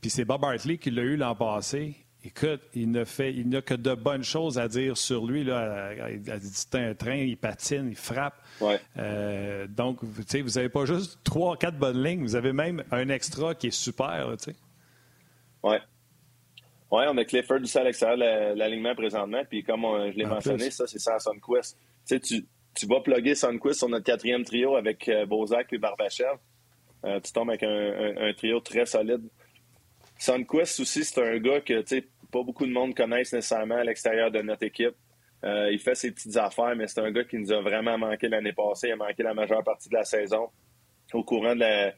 [0.00, 1.96] Puis c'est Bob Hartley qui l'a eu l'an passé.
[2.24, 5.42] Écoute, il n'a fait, il n'a que de bonnes choses à dire sur lui.
[5.42, 5.92] Là.
[6.10, 8.34] Il a dit c'est un train, il patine, il frappe.
[8.60, 8.78] Ouais.
[9.68, 13.08] donc, tu sais, vous n'avez pas juste trois, quatre bonnes lignes, vous avez même un
[13.08, 14.56] extra qui est super, tu sais.
[15.62, 15.80] Ouais.
[16.90, 19.42] Oui, on a Clifford du à l'extérieur de l'alignement présentement.
[19.48, 21.78] Puis comme je l'ai mentionné, ça, c'est sans Sunquist.
[22.06, 25.78] Tu sais, tu, tu vas plugger Sunquist sur notre quatrième trio avec euh, Bozak et
[25.78, 26.38] Barbachev.
[27.04, 29.22] Euh, tu tombes avec un, trio très solide.
[30.18, 33.84] Sunquist aussi, c'est un gars que tu sais, pas beaucoup de monde connaissent nécessairement à
[33.84, 34.94] l'extérieur de notre équipe.
[35.44, 38.28] Euh, il fait ses petites affaires, mais c'est un gars qui nous a vraiment manqué
[38.28, 38.88] l'année passée.
[38.88, 40.50] Il a manqué la majeure partie de la saison.
[41.12, 41.92] Au courant de la,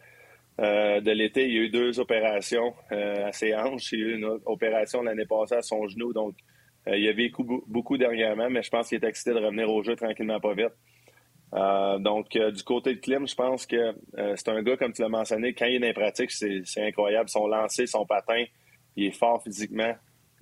[0.62, 3.92] euh, de l'été, il y a eu deux opérations euh, à ses hanches.
[3.92, 6.12] Il y a eu une opération l'année passée à son genou.
[6.12, 6.36] Donc,
[6.86, 9.82] euh, il a vécu beaucoup dernièrement, mais je pense qu'il est excité de revenir au
[9.82, 10.72] jeu tranquillement, pas vite.
[12.02, 13.94] donc, du côté de Klim, je pense que
[14.36, 17.28] c'est un gars, comme tu l'as mentionné, quand il est dans les pratiques, c'est incroyable.
[17.28, 18.44] Son lancer, son patin,
[18.96, 19.94] il est fort physiquement.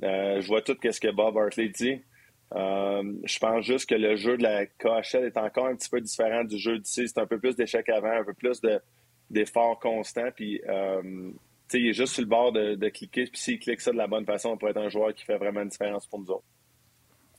[0.02, 2.00] je vois tout ce que Bob Hartley dit.
[2.52, 6.44] je pense juste que le jeu de la KHL est encore un petit peu différent
[6.44, 7.08] du jeu d'ici.
[7.08, 8.80] C'est un peu plus d'échecs avant, un peu plus de,
[9.30, 10.30] d'efforts constants.
[10.34, 11.30] Puis, euh,
[11.72, 13.24] il est juste sur le bord de, cliquer.
[13.26, 15.38] Puis, s'il clique ça de la bonne façon, on pourrait être un joueur qui fait
[15.38, 16.44] vraiment une différence pour nous autres.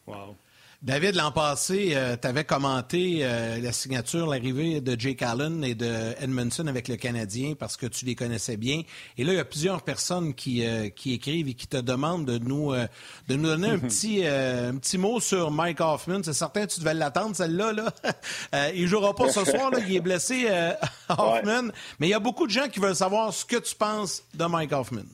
[0.07, 0.35] Wow.
[0.83, 5.75] David, l'an passé, euh, tu avais commenté euh, la signature, l'arrivée de Jake Allen et
[5.75, 8.81] de Edmondson avec le Canadien parce que tu les connaissais bien.
[9.15, 12.25] Et là, il y a plusieurs personnes qui, euh, qui écrivent et qui te demandent
[12.25, 16.23] de nous, de nous donner un petit, un petit mot sur Mike Hoffman.
[16.23, 17.73] C'est certain tu devais l'attendre, celle-là.
[17.73, 18.71] Là.
[18.73, 20.47] il ne jouera pas ce soir, là, il est blessé,
[21.09, 21.69] Hoffman.
[21.99, 24.45] Mais il y a beaucoup de gens qui veulent savoir ce que tu penses de
[24.45, 25.05] Mike Hoffman.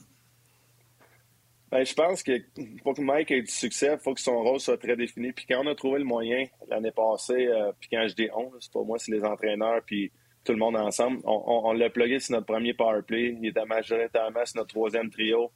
[1.70, 2.32] Ben, je pense que
[2.82, 5.32] pour que Mike ait du succès, il faut que son rôle soit très défini.
[5.32, 8.50] Puis quand on a trouvé le moyen l'année passée, euh, puis quand je dis on,
[8.58, 10.10] c'est pas moi, c'est les entraîneurs, puis
[10.44, 13.36] tout le monde ensemble, on, l'a plugué sur notre premier power play.
[13.38, 15.52] Il était majoritairement sur notre troisième trio.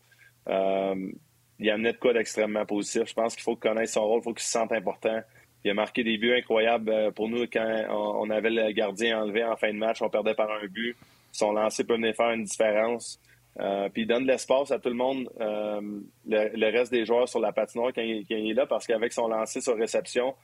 [0.49, 1.13] Euh,
[1.59, 3.05] il amenait de quoi d'extrêmement positif.
[3.07, 5.19] Je pense qu'il faut connaître son rôle, il faut qu'il se sente important.
[5.65, 9.45] Il a marqué des buts incroyables euh, pour nous quand on avait le gardien enlevé
[9.45, 10.03] en fin de match.
[10.03, 10.95] On perdait par un but.
[11.31, 13.19] Son lancer peut venir faire une différence.
[13.61, 15.81] Euh, puis il donne de l'espace à tout le monde, euh,
[16.27, 19.61] le, reste des joueurs sur la patinoire quand il, est là, parce qu'avec son lancer
[19.61, 20.35] sur réception,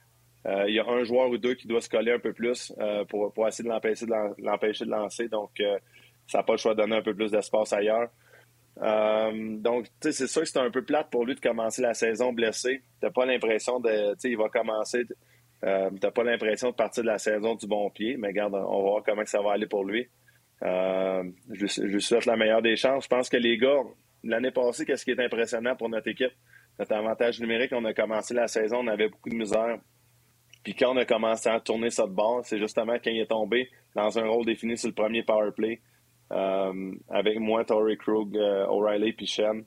[0.45, 2.73] euh, il y a un joueur ou deux qui doit se coller un peu plus
[3.09, 5.27] pour, essayer de l'empêcher de, l'empêcher de lancer.
[5.27, 5.61] Donc,
[6.27, 8.09] ça n'a pas le choix de donner un peu plus d'espace ailleurs.
[8.77, 12.83] donc, c'est sûr que c'est un peu plate pour lui de commencer la saison blessé.
[13.01, 15.03] T'as pas l'impression de, tu il va commencer.
[15.61, 18.89] t'as pas l'impression de partir de la saison du bon pied, mais regarde, on va
[18.91, 20.07] voir comment ça va aller pour lui.
[20.63, 23.05] Euh, je, lui souhaite la meilleure des chances.
[23.05, 23.81] Je pense que les gars,
[24.23, 26.33] l'année passée, qu'est-ce qui est impressionnant pour notre équipe?
[26.77, 29.79] Notre avantage numérique, on a commencé la saison, on avait beaucoup de misère.
[30.63, 33.69] Puis quand on a commencé à tourner de bord, c'est justement quand il est tombé
[33.95, 35.81] dans un rôle défini sur le premier power play.
[36.31, 39.63] Euh, avec moi, Torrey Krug, euh, O'Reilly puis Shen.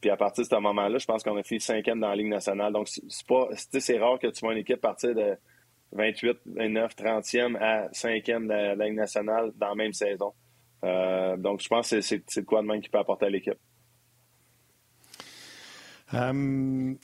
[0.00, 2.28] puis à partir de ce moment-là, je pense qu'on a fait cinquième dans la Ligue
[2.28, 2.72] nationale.
[2.72, 5.36] Donc, c'est pas, c'est rare que tu vois une équipe partir de
[5.92, 10.32] 28, 29, 30e à 5e de la, Ligue nationale dans la même saison.
[10.84, 13.58] Euh, donc, je pense que c'est de quoi de même qui peut apporter à l'équipe.
[16.14, 16.94] Euh,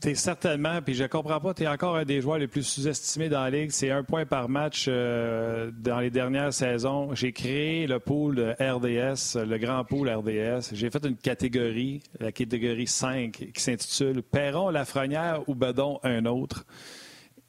[0.00, 2.64] tu es certainement, puis je comprends pas, tu es encore un des joueurs les plus
[2.64, 3.70] sous-estimés dans la Ligue.
[3.70, 7.14] C'est un point par match euh, dans les dernières saisons.
[7.14, 10.74] J'ai créé le pool RDS, le grand pool RDS.
[10.74, 16.66] J'ai fait une catégorie, la catégorie 5, qui s'intitule Perron, Lafrenière ou Bedon, un autre.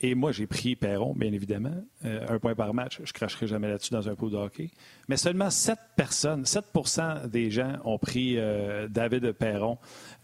[0.06, 1.82] Et moi, j'ai pris Perron, bien évidemment.
[2.04, 4.70] Euh, un point par match, je cracherai jamais là-dessus dans un pot de hockey.
[5.08, 9.78] Mais seulement 7 personnes, 7% des gens ont pris euh, David Perron.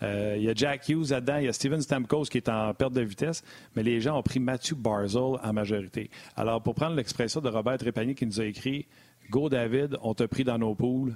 [0.03, 2.73] Euh, il y a Jack Hughes là-dedans, il y a Steven Stamkos qui est en
[2.73, 3.41] perte de vitesse,
[3.77, 6.09] mais les gens ont pris Matthew Barzell en majorité.
[6.35, 8.85] Alors, pour prendre l'expression de Robert Trépanier qui nous a écrit
[9.29, 11.15] Go David, on t'a pris dans nos poules.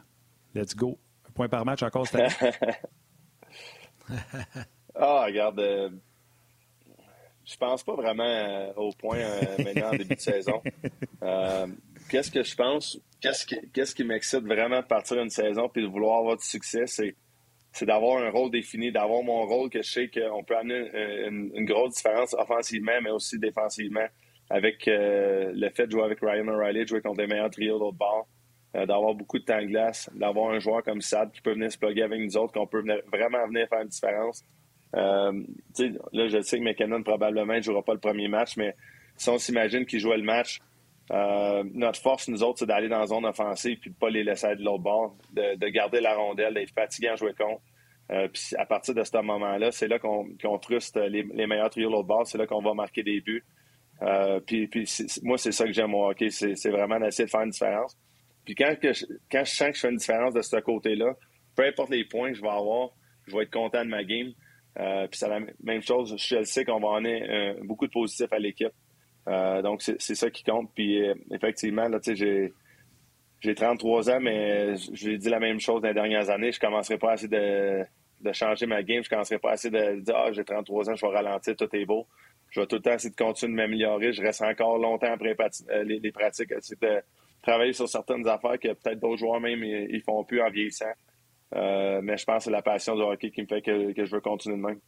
[0.55, 0.97] Let's go.
[1.27, 2.53] Un point par match encore cette année.
[4.95, 5.91] ah, regarde
[7.45, 10.61] je pense pas vraiment euh, au point euh, maintenant en début de saison.
[11.23, 11.67] Euh,
[12.09, 12.99] qu'est-ce que je pense?
[13.21, 16.85] Qu'est-ce qui, m'excite vraiment de partir une saison puis de vouloir avoir du succès?
[16.85, 17.15] C'est,
[17.71, 20.89] c'est d'avoir un rôle défini, d'avoir mon rôle que je sais qu'on peut amener
[21.29, 24.05] une, grosse différence offensivement, mais aussi défensivement,
[24.49, 27.97] avec le fait de jouer avec Ryan O'Reilly, de jouer contre les meilleurs trios d'autre
[27.97, 28.27] bord,
[28.73, 31.77] d'avoir beaucoup de temps de glace, d'avoir un joueur comme Sad qui peut venir se
[31.77, 32.83] plugger avec nous autres, qu'on peut
[33.13, 34.43] vraiment venir faire une différence.
[34.95, 35.31] Euh,
[36.11, 38.75] là, je sais que McKinnon probablement ne jouera pas le premier match, mais
[39.17, 40.59] si on s'imagine qu'il jouait le match,
[41.11, 44.09] euh, notre force, nous autres, c'est d'aller dans la zone offensive puis de ne pas
[44.09, 47.61] les laisser de l'autre bord, de, garder la rondelle, d'être fatigué en jouer contre.
[48.11, 51.93] Euh, puis à partir de ce moment-là, c'est là qu'on truste les, meilleurs trios de
[51.93, 53.43] l'autre bord, c'est là qu'on va marquer des buts.
[54.45, 54.69] puis,
[55.23, 57.97] moi, c'est ça que j'aime au hockey, c'est vraiment d'essayer de faire une différence.
[58.45, 61.13] Puis quand, je, quand je sens que je fais une différence de ce côté-là,
[61.55, 62.89] peu importe les points que je vais avoir,
[63.27, 64.33] je vais être content de ma game.
[64.79, 66.15] Euh, puis c'est la même chose.
[66.17, 68.73] Je sais qu'on va en avoir euh, beaucoup de positifs à l'équipe.
[69.27, 70.71] Euh, donc, c'est ça qui compte.
[70.73, 71.01] Puis,
[71.31, 76.29] effectivement, là, sais, j'ai 33 ans, mais j'ai dit la même chose dans les dernières
[76.29, 76.51] années.
[76.51, 77.83] Je ne commencerai pas à essayer de,
[78.21, 79.03] de, changer ma game.
[79.03, 81.55] Je ne commencerai pas à essayer de dire Ah, j'ai 33 ans, je vais ralentir,
[81.55, 82.07] tout est beau.
[82.49, 84.13] Je vais tout le temps essayer de continuer de m'améliorer.
[84.13, 85.35] Je reste encore longtemps après
[85.83, 87.01] les, les pratiques, essayer de
[87.43, 90.91] travailler sur certaines affaires que peut-être d'autres joueurs même ils, font plus en vieillissant.
[91.55, 94.11] Euh, mais je pense que c'est la passion du hockey qui me fait que, je
[94.11, 94.79] veux continuer de même.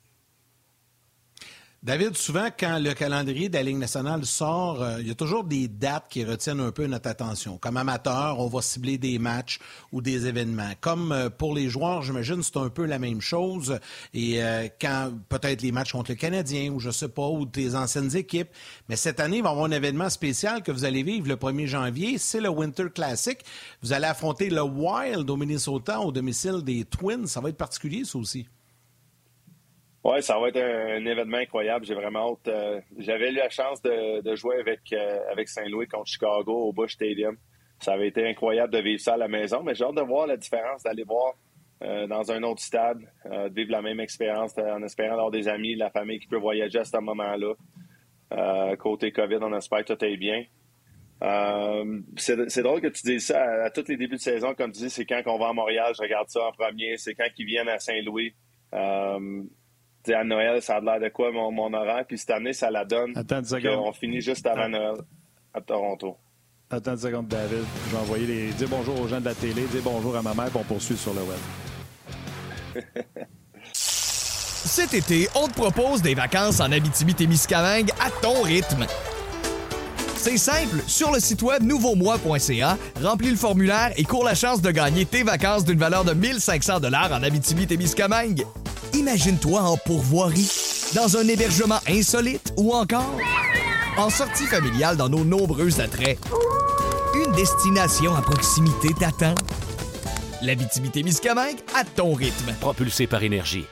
[1.86, 5.44] David, souvent, quand le calendrier de la Ligue nationale sort, euh, il y a toujours
[5.44, 7.60] des dates qui retiennent un peu notre attention.
[7.60, 9.60] Comme amateur, on va cibler des matchs
[9.92, 10.72] ou des événements.
[10.82, 13.78] Comme euh, pour les joueurs, j'imagine, c'est un peu la même chose.
[14.16, 14.40] Et
[14.82, 18.50] quand peut-être les matchs contre le Canadien ou je sais pas, ou tes anciennes équipes.
[18.90, 21.36] Mais cette année, il va y avoir un événement spécial que vous allez vivre le
[21.36, 22.18] 1er janvier.
[22.18, 23.38] C'est le Winter Classic.
[23.84, 27.28] Vous allez affronter le Wild au Minnesota au domicile des Twins.
[27.28, 28.48] Ça va être particulier, ça aussi.
[30.08, 31.84] Oui, ça va être un, événement incroyable.
[31.84, 32.48] J'ai vraiment hâte.
[32.48, 36.94] Euh, j'avais eu la chance de, jouer avec, euh, avec Saint-Louis contre Chicago au Bush
[36.94, 37.36] Stadium.
[37.80, 40.28] Ça avait été incroyable de vivre ça à la maison, mais j'ai hâte de voir
[40.28, 41.34] la différence, d'aller voir
[41.82, 43.00] dans un autre stade,
[43.52, 46.86] vivre la même expérience en espérant avoir des amis, la famille qui peut voyager à
[46.86, 48.76] ce moment-là.
[48.78, 50.46] côté COVID, on espère que tout est bien.
[52.16, 54.90] c'est drôle que tu dises ça à, tous les débuts de saison, comme tu dis,
[54.90, 57.70] c'est quand qu'on va à Montréal, je regarde ça en premier, c'est quand ils viennent
[57.70, 58.34] à Saint-Louis.
[60.14, 62.86] À Noël, ça a l'air de quoi mon, mon horaire, puis cette année, ça la
[62.86, 63.14] donne.
[63.16, 63.80] Attends une seconde.
[63.86, 64.96] On finit juste avant Noël
[65.54, 66.18] à Toronto.
[66.70, 67.64] Attends une seconde, David.
[67.88, 68.48] Je vais envoyer les.
[68.54, 70.98] Dire bonjour aux gens de la télé, dire bonjour à ma mère, puis on poursuit
[70.98, 71.40] sur le web.
[73.74, 78.88] Cet été, on te propose des vacances en Abitibi-Témiscamingue à ton rythme.
[80.16, 84.72] C'est simple, sur le site web nouveaumois.ca, remplis le formulaire et cours la chance de
[84.72, 88.44] gagner tes vacances d'une valeur de 1500 dollars en Abitibi-Témiscamingue.
[88.96, 90.50] Imagine-toi en pourvoirie,
[90.96, 93.20] dans un hébergement insolite ou encore
[93.98, 96.18] en sortie familiale dans nos nombreux attraits.
[97.14, 99.36] Une destination à proximité t'attend.
[100.42, 102.54] La Miscamingue à ton rythme.
[102.62, 103.66] Propulsé par énergie.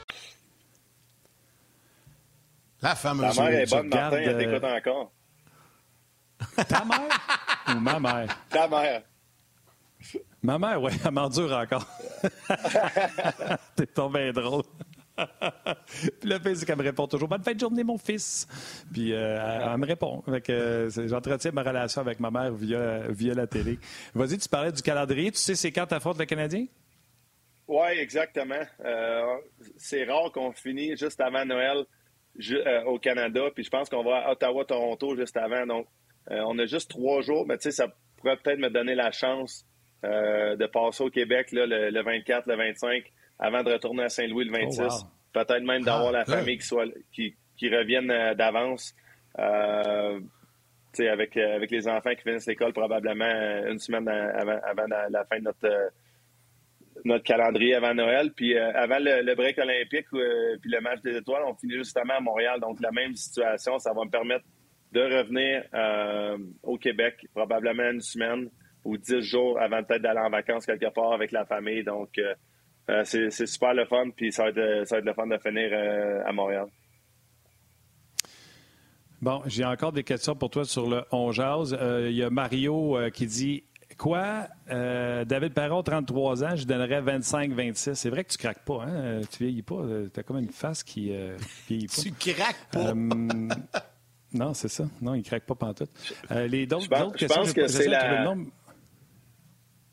[2.82, 3.34] La fameuse.
[3.34, 5.12] Ta mère est bonne, Martin, elle t'écoute euh, encore.
[6.68, 6.98] Ta mère?
[7.74, 8.38] Ou ma mère?
[8.50, 9.02] Ta mère.
[10.42, 11.86] Ma mère, oui, elle m'endure encore.
[13.76, 14.64] T'es tombé drôle.
[15.16, 18.46] Le fils, me répond toujours Bonne fin de journée, mon fils.
[18.92, 20.22] Puis euh, elle, me répond.
[20.28, 23.78] Euh, j'entretiens ma relation avec ma mère via, via la télé.
[24.14, 25.30] Vas-y, tu parlais du calendrier.
[25.30, 26.66] Tu sais, c'est quand t'affrontes le Canadien?
[27.68, 28.62] Oui, exactement.
[28.84, 29.36] Euh,
[29.76, 31.84] c'est rare qu'on finisse juste avant Noël
[32.86, 33.42] au Canada.
[33.54, 35.66] Puis je pense qu'on va à Ottawa-Toronto juste avant.
[35.66, 35.86] Donc,
[36.28, 37.46] on a juste trois jours.
[37.46, 39.64] Mais tu sais, ça pourrait peut-être me donner la chance
[40.02, 43.04] de passer au Québec le, le 24, le 25
[43.38, 45.06] avant de retourner à Saint-Louis le 26.
[45.32, 48.94] Peut-être même d'avoir la ah, famille qui, soit, qui, qui revienne euh, d'avance.
[49.38, 50.20] Euh,
[50.96, 53.24] avec, euh, avec les enfants qui finissent l'école probablement
[53.68, 55.90] une semaine avant, avant la, fin de notre,
[57.04, 58.32] notre calendrier avant Noël.
[58.32, 62.60] Puis avant le, break olympique puis le match des étoiles, on finit justement à Montréal.
[62.60, 64.44] Donc la même situation, ça va me permettre
[64.92, 65.64] de revenir
[66.62, 68.48] au Québec probablement une semaine
[68.84, 71.82] ou dix jours avant peut-être d'aller en vacances quelque part avec la famille.
[71.82, 72.34] Donc euh,
[73.04, 75.70] c'est super le fun, puis ça va, être, ça va être le fun de finir
[75.72, 76.66] euh, à Montréal.
[79.22, 82.98] Bon, j'ai encore des questions pour toi sur le On euh, Il y a Mario
[83.12, 83.64] qui dit
[83.96, 84.48] Quoi?
[84.68, 87.94] David Perron, 33 ans, je donnerais 25-26.
[87.94, 89.20] C'est vrai que tu craques pas, hein?
[89.30, 89.82] Tu vieillis pas.
[90.12, 91.12] Tu as comme une face qui
[91.68, 92.02] vieillit pas.
[92.02, 92.92] tu craques pas
[94.32, 94.84] Non, c'est ça.
[95.00, 95.90] Non, il craque pas pantoute.
[96.30, 98.34] les d'autres questions, je pense que c'est la...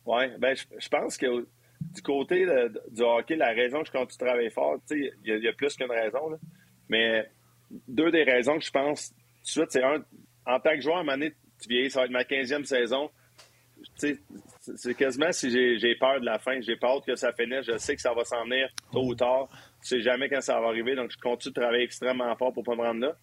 [0.05, 1.45] Oui, ben, je, je pense que
[1.93, 2.45] du côté
[2.91, 6.37] du hockey, la raison que quand tu travailles fort, il y, a plus qu'une raison.
[6.89, 7.29] Mais
[7.87, 10.03] deux des raisons que je pense tout de suite, c'est un,
[10.45, 12.63] en tant que joueur, à un moment donné, tu vieillis, ça va être ma 15e
[12.65, 13.09] saison.
[13.95, 17.95] C'est quasiment si j'ai peur de la fin, j'ai peur que ça finisse, je sais
[17.95, 19.49] que ça va s'en venir tôt ou tard.
[19.81, 22.61] Tu sais jamais quand ça va arriver, donc je continue de travailler extrêmement fort pour
[22.63, 23.15] ne pas me rendre là.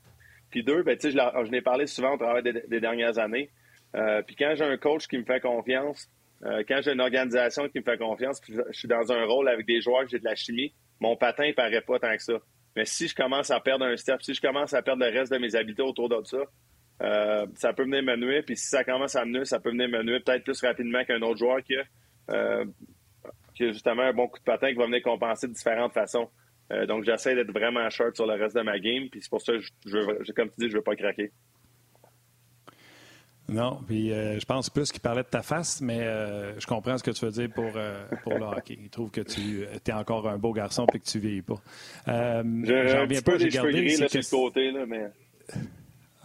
[0.50, 3.50] Puis deux, ben, je, je n'ai parlé souvent au travail des, dernières années.
[3.94, 6.08] Euh, puis quand j'ai un coach qui me fait confiance,
[6.44, 9.66] euh, quand j'ai une organisation qui me fait confiance, je suis dans un rôle avec
[9.66, 12.34] des joueurs que j'ai de la chimie, mon patin ne paraît pas tant que ça.
[12.76, 15.32] Mais si je commence à perdre un step, si je commence à perdre le reste
[15.32, 16.38] de mes habiletés autour de ça,
[17.02, 18.42] euh, ça peut venir me nuire.
[18.46, 21.04] Puis si ça commence à me nuire, ça peut venir me nuire peut-être plus rapidement
[21.04, 21.84] qu'un autre joueur qui a,
[22.30, 22.64] euh,
[23.24, 26.30] a, justement un bon coup de patin qui va venir compenser de différentes façons.
[26.86, 29.08] donc j'essaie d'être vraiment sharp sur le reste de ma game.
[29.10, 31.32] Puis c'est pour ça que, je, comme tu dis, je ne veux pas craquer.
[33.48, 36.98] Non, puis euh, je pense plus qu'il parlait de ta face, mais euh, je comprends
[36.98, 38.78] ce que tu veux dire pour, euh, pour le hockey.
[38.78, 41.56] Il trouve que tu es encore un beau garçon et que tu vieillis pas.
[42.06, 44.30] j'ai un petit peu j'ai gardé là, que...
[44.30, 45.06] côté, là, mais...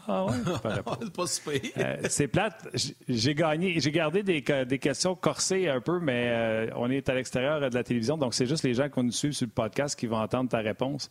[0.06, 0.34] Ah ouais?
[1.02, 1.98] c'est pas super.
[2.10, 2.68] c'est plate.
[3.08, 3.80] J'ai gagné.
[3.80, 7.84] J'ai gardé des, des, questions corsées un peu, mais on est à l'extérieur de la
[7.86, 10.50] télévision, donc c'est juste les gens qui nous suivent sur le podcast qui vont entendre
[10.50, 11.10] ta réponse.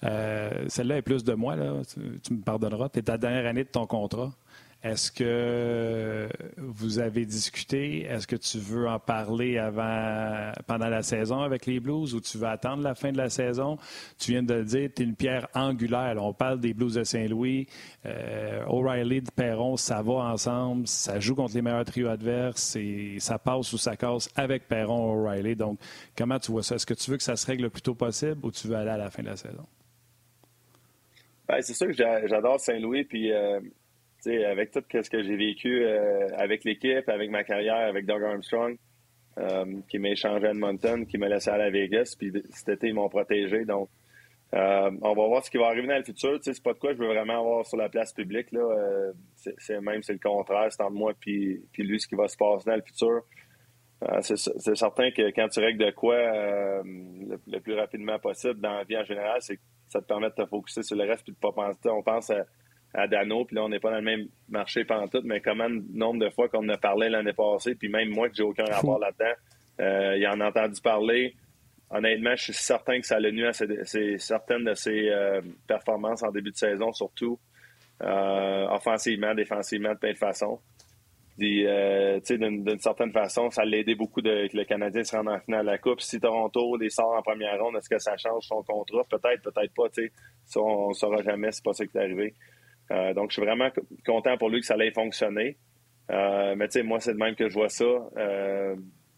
[0.00, 1.82] Celle-là est plus de moi, là.
[1.92, 2.88] Tu, tu me pardonneras.
[2.88, 4.32] Tu es ta dernière année de ton contrat.
[4.84, 6.28] Est-ce que
[6.58, 8.02] vous avez discuté?
[8.02, 12.36] Est-ce que tu veux en parler avant, pendant la saison avec les Blues ou tu
[12.36, 13.78] veux attendre la fin de la saison?
[14.18, 16.22] Tu viens de le dire, tu es une pierre angulaire.
[16.22, 17.66] on parle des Blues de Saint-Louis.
[18.04, 20.86] Euh, O'Reilly Perron, ça va ensemble.
[20.86, 22.76] Ça joue contre les meilleurs trios adverses.
[22.76, 25.56] Et ça passe ou ça casse avec Perron O'Reilly.
[25.56, 25.78] Donc,
[26.14, 26.74] comment tu vois ça?
[26.74, 28.76] Est-ce que tu veux que ça se règle le plus tôt possible ou tu veux
[28.76, 29.64] aller à la fin de la saison?
[31.48, 33.04] Ben, c'est sûr que j'adore Saint-Louis.
[33.04, 33.32] Puis.
[33.32, 33.60] Euh,
[34.26, 38.76] avec tout ce que j'ai vécu euh, avec l'équipe, avec ma carrière, avec Doug Armstrong,
[39.38, 42.88] euh, qui m'a échangé à Edmonton, qui m'a laissé à la Vegas, puis cet été,
[42.88, 43.64] ils m'ont protégé.
[43.64, 43.88] Donc,
[44.54, 46.38] euh, on va voir ce qui va arriver dans le futur.
[46.40, 48.52] C'est pas de quoi je veux vraiment avoir sur la place publique.
[48.52, 49.12] Là.
[49.34, 52.36] c'est, même c'est le contraire, c'est entre moi puis, puis lui ce qui va se
[52.36, 53.22] passer dans le futur.
[54.20, 56.16] C'est certain que quand tu règles de quoi
[56.84, 59.58] le, plus rapidement possible dans la vie en général, c'est
[59.88, 61.88] ça te permet de te focuser sur le reste puis de pas penser.
[61.88, 62.44] On pense à,
[62.94, 65.82] Dano, puis là, on n'est pas dans le même marché pendant tout, mais comment le
[65.92, 68.64] nombre de fois qu'on en a parlé l'année passée, puis même moi que j'ai aucun
[68.64, 69.34] rapport là-dedans,
[69.80, 71.34] euh, il en a entendu parler.
[71.90, 75.10] Honnêtement, je suis certain que ça l'a nu à certaines de ses
[75.66, 77.38] performances en début de saison, surtout
[78.00, 80.58] offensivement, défensivement, de plein de façons.
[81.42, 85.40] Euh, d'une certaine façon, ça l'a aidé beaucoup de, que le Canadien se rende en
[85.40, 86.00] finale de la Coupe.
[86.00, 89.02] Si Toronto les sort en première ronde, est-ce que ça change son contrat?
[89.10, 89.88] Peut-être, peut-être pas.
[90.44, 92.34] Ça, on ne saura jamais, c'est pas ça qui est arrivé.
[92.90, 93.70] Euh, donc, je suis vraiment
[94.04, 95.56] content pour lui que ça allait fonctionner.
[96.10, 97.84] Euh, mais tu sais, moi, c'est de même que je vois ça.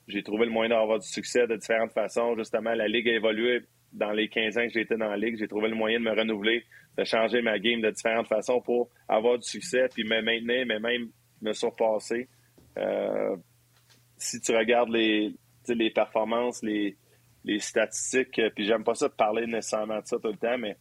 [0.06, 2.36] j'ai trouvé le moyen d'avoir du succès de différentes façons.
[2.36, 3.62] Justement, la Ligue a évolué
[3.92, 5.36] dans les 15 ans que j'ai été dans la Ligue.
[5.38, 6.64] J'ai trouvé le moyen de me renouveler,
[6.96, 10.78] de changer ma game de différentes façons pour avoir du succès, puis me maintenir, mais
[10.78, 11.08] même
[11.42, 12.28] me surpasser.
[12.78, 13.36] Euh,
[14.16, 15.34] si tu regardes les,
[15.68, 16.96] les performances, les,
[17.44, 20.76] les statistiques, puis j'aime pas ça de parler nécessairement de ça tout le temps, mais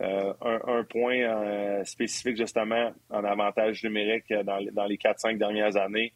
[0.00, 6.12] euh, un, point euh, spécifique justement en avantage numérique dans, dans les 4-5 dernières années.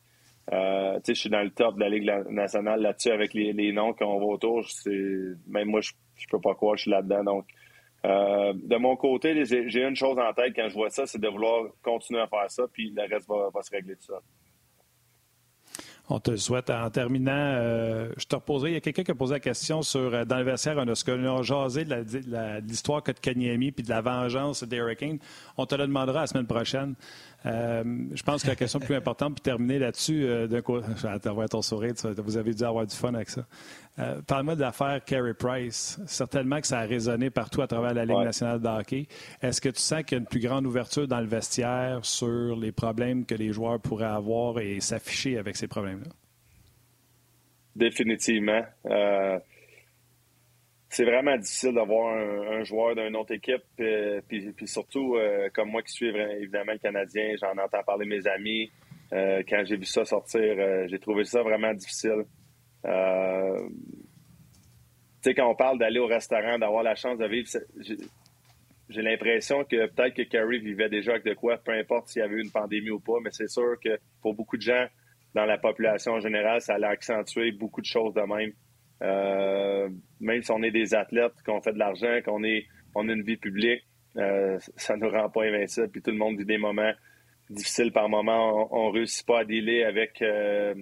[0.51, 4.35] je suis dans le top de la Ligue nationale là-dessus avec les, noms qu'on voit
[4.35, 4.67] autour.
[4.87, 7.25] Même moi, je, je peux pas croire que je suis là-dedans.
[7.25, 7.47] Donc,
[8.05, 11.29] euh, de mon côté, j'ai une chose en tête quand je vois ça, c'est de
[11.29, 14.21] vouloir continuer à faire ça, puis le reste va, se régler tout ça.
[16.11, 16.71] On te le souhaite.
[16.71, 19.83] En terminant, euh, je te reposerai, il y a quelqu'un qui a posé la question
[19.83, 23.73] sur, euh, dans le vestiaire, on a, ce qu'on a jasé de l'histoire de Kanyemi
[23.73, 25.19] puis de la vengeance d'Eric Kane.
[25.59, 26.95] On te le demandera la semaine prochaine.
[27.47, 30.79] Euh, je pense que la question plus importante, puis terminer là-dessus, euh, d'un coup,
[31.51, 33.43] ton sourire, vous avez dû avoir du fun avec ça.
[33.99, 35.99] Euh, Parle-moi de l'affaire Carey Price.
[36.07, 39.07] Certainement que ça a résonné partout à travers la Ligue nationale de hockey.
[39.43, 42.57] Est-ce que tu sens qu'il y a une plus grande ouverture dans le vestiaire sur
[42.57, 46.11] les problèmes que les joueurs pourraient avoir et s'afficher avec ces problèmes-là?
[47.75, 48.63] Définitivement.
[48.87, 49.39] Euh,
[50.91, 55.17] c'est vraiment difficile d'avoir un, joueur d'une autre équipe, euh, puis, surtout
[55.53, 58.71] comme moi qui suis évidemment le Canadien, j'en entends parler mes amis.
[59.11, 62.25] Quand j'ai vu ça sortir, j'ai trouvé ça vraiment difficile.
[62.85, 62.91] Tu
[65.23, 67.49] sais, quand on parle d'aller au restaurant, d'avoir la chance de vivre,
[68.89, 72.25] j'ai l'impression que peut-être que Carrie vivait déjà avec de quoi, peu importe s'il y
[72.25, 74.87] avait eu une pandémie ou pas, mais c'est sûr que pour beaucoup de gens
[75.35, 78.53] dans la population en général, ça allait accentuer beaucoup de choses de même.
[79.03, 79.89] Euh,
[80.21, 83.23] même si on est des athlètes, qu'on fait de l'argent, qu'on est, on a une
[83.23, 83.83] vie publique,
[84.17, 85.91] euh, ça ne nous rend pas invincibles.
[85.91, 86.93] Puis tout le monde vit des moments
[87.51, 88.69] difficiles par moments.
[88.75, 90.75] On ne réussit pas à dealer avec, euh,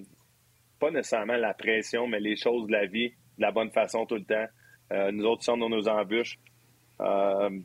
[0.79, 4.15] pas nécessairement la pression, mais les choses de la vie de la bonne façon tout
[4.15, 5.11] le temps.
[5.11, 6.39] nous autres sommes dans nos embûches.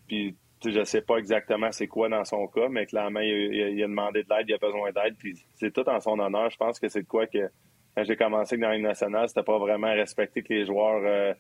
[0.07, 3.83] puis je ne sais pas exactement c'est quoi dans son cas, mais clairement, il, il
[3.83, 5.17] a demandé de l'aide, il a besoin d'aide.
[5.19, 6.51] Puis c'est tout en son honneur.
[6.51, 7.51] Je pense que c'est de quoi que
[7.97, 11.35] quand j'ai commencé dans la nationale, c'était pas vraiment respecté que les joueurs euh,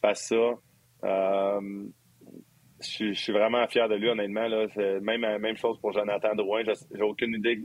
[0.00, 0.54] fassent ça.
[1.04, 1.60] Euh,
[2.80, 4.46] je, suis vraiment fier de lui, honnêtement.
[4.48, 4.66] Là.
[5.00, 6.62] Même, même chose pour Jonathan Drouin.
[6.64, 7.62] J'ai aucune idée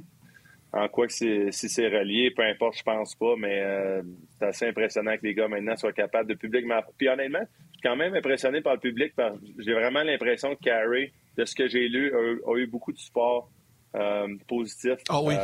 [0.74, 2.32] en quoi que si c'est relié.
[2.32, 4.01] Peu importe, je pense pas, mais euh,
[4.38, 6.82] c'est assez impressionnant que les gars maintenant soient capables de publiquement.
[6.97, 9.13] Puis honnêtement, je suis quand même impressionné par le public.
[9.59, 13.49] J'ai vraiment l'impression que Carey, de ce que j'ai lu, a, eu beaucoup de support
[14.47, 14.95] positif.
[15.09, 15.36] Ah oui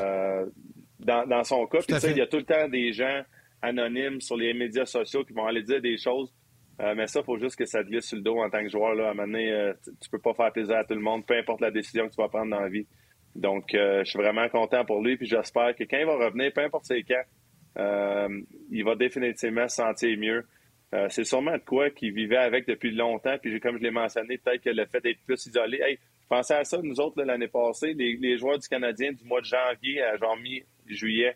[1.00, 1.80] dans, son cas.
[1.80, 3.22] Puis, il y a tout le temps des gens
[3.62, 6.34] anonymes sur les médias sociaux qui vont aller dire des choses.
[6.82, 8.64] Euh, mais ça, il faut juste que ça te glisse sur le dos en tant
[8.64, 8.96] que joueur.
[8.96, 9.08] Là.
[9.08, 11.38] À un moment donné, euh, tu peux pas faire plaisir à tout le monde, peu
[11.38, 12.88] importe la décision que tu vas prendre dans la vie.
[13.36, 15.18] Donc, euh, je suis vraiment content pour lui.
[15.18, 17.24] Puis j'espère que quand il va revenir, peu importe ses quand,
[18.72, 20.46] il va définitivement se sentir mieux.
[21.10, 23.38] c'est sûrement de quoi qu'il vivait avec depuis longtemps.
[23.42, 25.80] Puis comme je l'ai mentionné, peut-être que le fait d'être plus isolé.
[25.82, 26.00] Hey,
[26.30, 29.46] pensais à ça, nous autres, l'année passée, les, les, joueurs du Canadien du mois de
[29.46, 31.36] janvier à genre mi juillet,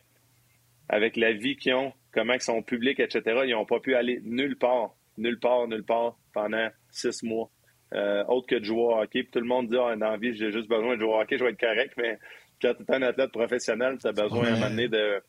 [0.87, 4.21] avec la vie qu'ils ont, comment ils sont publics, etc., ils n'ont pas pu aller
[4.23, 7.49] nulle part, nulle part, nulle part pendant six mois.
[7.93, 9.23] Euh, autre que de jouer au hockey.
[9.23, 11.19] Puis tout le monde dit, ah, dans la vie, j'ai juste besoin de jouer au
[11.19, 11.93] hockey, je vais être correct.
[11.97, 12.17] Mais
[12.61, 15.21] quand tu es un athlète professionnel, tu as besoin à un moment donné de,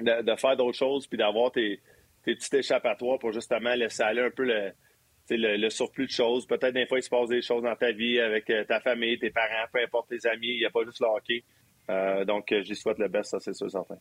[0.00, 1.80] de, faire d'autres choses puis d'avoir tes,
[2.24, 4.72] tes petits échappatoires pour justement laisser aller un peu le,
[5.30, 6.44] le, surplus de choses.
[6.46, 9.18] Peut-être des fois, il se passe des choses dans ta vie avec euh, ta famille,
[9.20, 10.48] tes parents, peu importe tes amis.
[10.48, 11.44] Il n'y a pas juste le hockey.
[11.88, 13.98] Euh, donc, j'y souhaite le best, ça, c'est sûr, certain.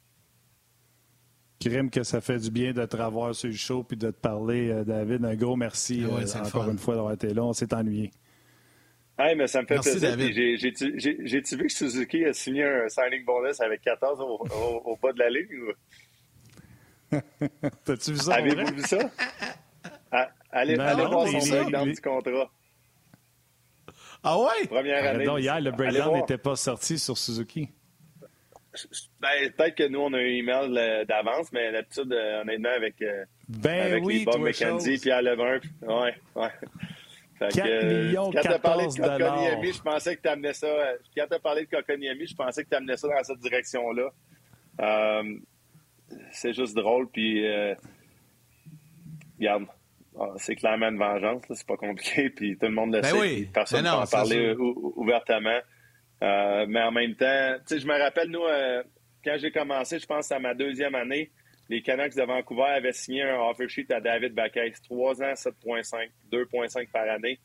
[1.60, 4.18] Crime que ça fait du bien de te revoir sur le show puis de te
[4.18, 5.24] parler, euh, David.
[5.24, 7.44] Un gros merci euh, encore une fois d'avoir été là.
[7.44, 8.12] On s'est ennuyé.
[9.18, 10.18] Hey, mais ça me fait plaisir.
[10.18, 15.30] J'ai-tu vu que Suzuki a signé un signing bonus avec 14 au, bas de la
[15.30, 15.50] ligne?
[17.86, 18.36] T'as-tu vu ça?
[18.36, 19.10] Avez-vous vu ça?
[20.12, 22.52] Ah, allez, allez voir son les, dans du contrat.
[24.22, 24.68] Ah ouais?
[24.68, 25.26] Première année.
[25.26, 27.70] Non, hier, le breakdown n'était pas sorti sur Suzuki.
[29.22, 33.02] Ben, peut-être que nous, on a un email euh, d'avance, mais d'habitude, euh, honnêtement, avec,
[33.02, 35.00] euh, Ben avec oui, les Bob McKenzie.
[35.00, 35.60] Pierre Lebrun.
[35.60, 36.50] puis- Ouais, ouais.
[37.38, 39.36] Fait 4 millions quand t'as parlé de 14 dollars.
[39.36, 40.68] Kokoniemi, je pensais que tu amenais ça.
[41.18, 44.10] Quand t'as parlé de je pensais que tu amenais ça dans cette direction-là.
[44.82, 45.24] Euh,
[46.32, 47.76] c'est juste drôle, puis euh,
[49.40, 49.66] regarde,
[50.20, 53.10] ah, c'est clairement une vengeance, là, c'est pas compliqué, puis tout le monde le Ben
[53.10, 53.50] sait, oui.
[53.54, 55.60] personne ne peut non, en c'est parler ouvertement.
[56.24, 58.84] Euh, mais en même temps, je me rappelle, nous, euh,
[59.24, 61.32] quand j'ai commencé, je pense à ma deuxième année,
[61.68, 64.72] les Canucks de Vancouver avaient signé un offer sheet à David Baquet.
[64.84, 67.40] 3 ans, 7,5, 2,5 par année.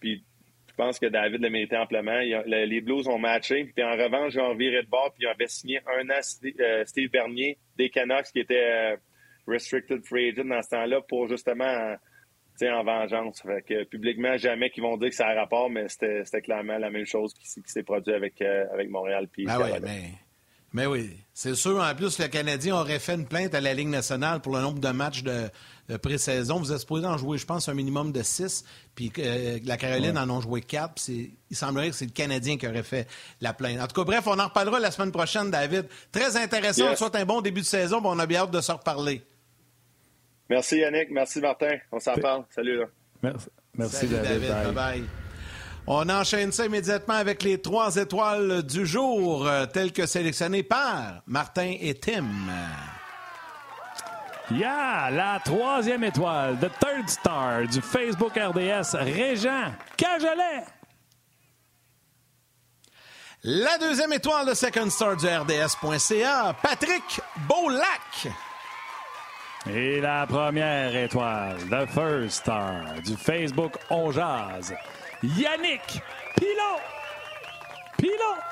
[0.00, 0.24] Puis
[0.68, 2.18] je pense que David l'a mérité amplement.
[2.20, 3.64] Le- les Blues ont matché.
[3.74, 5.12] Puis en revanche, ils ont viré de bord.
[5.14, 8.96] Puis ils avaient signé un an Steve, euh, Steve Bernier des Canucks qui était
[9.46, 11.94] restricted free agent dans ce temps-là pour justement
[12.62, 13.42] en vengeance.
[13.42, 16.90] Fait que publiquement, jamais qu'ils vont dire que ça a rapport, mais c'était clairement la
[16.90, 19.28] même chose qui, s'est produit avec, euh, avec Montréal.
[19.30, 19.78] Puis Canada.
[19.82, 20.10] mais,
[20.72, 21.16] mais oui.
[21.32, 24.54] C'est sûr, en plus, le Canadien aurait fait une plainte à la Ligue nationale pour
[24.54, 25.48] le nombre de matchs de,
[25.88, 26.58] de pré-saison.
[26.58, 28.64] Vous êtes supposé en jouer, je pense, un minimum de six.
[28.94, 30.94] Puis euh, la Caroline en ont joué quatre.
[30.98, 33.06] C'est- il semblerait que c'est le Canadien qui aurait fait
[33.40, 33.80] la plainte.
[33.80, 35.86] En tout cas, bref, on en reparlera la semaine prochaine, David.
[36.10, 36.88] Très intéressant.
[36.90, 36.98] Yes.
[36.98, 38.00] Souhaite un bon début de saison.
[38.04, 39.22] on a bien hâte de se reparler.
[40.48, 41.76] Merci Yannick, merci Martin.
[41.90, 42.44] On s'en parle.
[42.50, 42.78] Salut.
[42.78, 42.86] Là.
[43.22, 44.74] Merci, Merci Salut, David.
[44.74, 45.04] Bye.
[45.88, 51.22] On enchaîne ça immédiatement avec les trois étoiles du jour, euh, telles que sélectionnées par
[51.26, 52.26] Martin et Tim.
[54.50, 60.64] Yeah, la troisième étoile, the third star du Facebook RDS, Régent Cajolet.
[63.42, 68.28] La deuxième étoile, le second star du RDS.ca, Patrick Beaulac.
[69.68, 74.72] Et la première étoile, the first star du Facebook On Jazz,
[75.24, 76.00] Yannick
[76.36, 76.80] Pilot.
[77.98, 78.46] Pilot.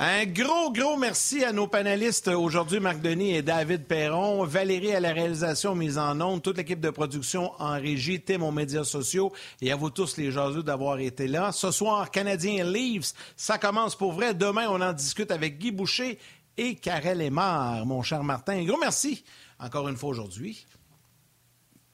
[0.00, 5.00] Un gros, gros merci à nos panélistes aujourd'hui, Marc Denis et David Perron, Valérie à
[5.00, 9.32] la réalisation mise en onde, toute l'équipe de production en régie, Tim aux médias sociaux
[9.60, 11.50] et à vous tous les jaseux d'avoir été là.
[11.50, 14.34] Ce soir, Canadien Leaves, ça commence pour vrai.
[14.34, 16.18] Demain, on en discute avec Guy Boucher
[16.58, 18.58] et Karel Aymar, mon cher Martin.
[18.58, 19.24] Un gros merci
[19.58, 20.66] encore une fois aujourd'hui.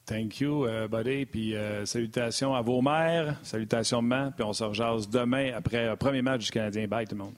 [0.05, 1.25] Thank you, euh, buddy.
[1.25, 4.31] Puis euh, salutations à vos mères, salutations maman.
[4.31, 6.87] Puis on se rejase demain après le premier match du Canadien.
[6.87, 7.35] Bye tout le monde.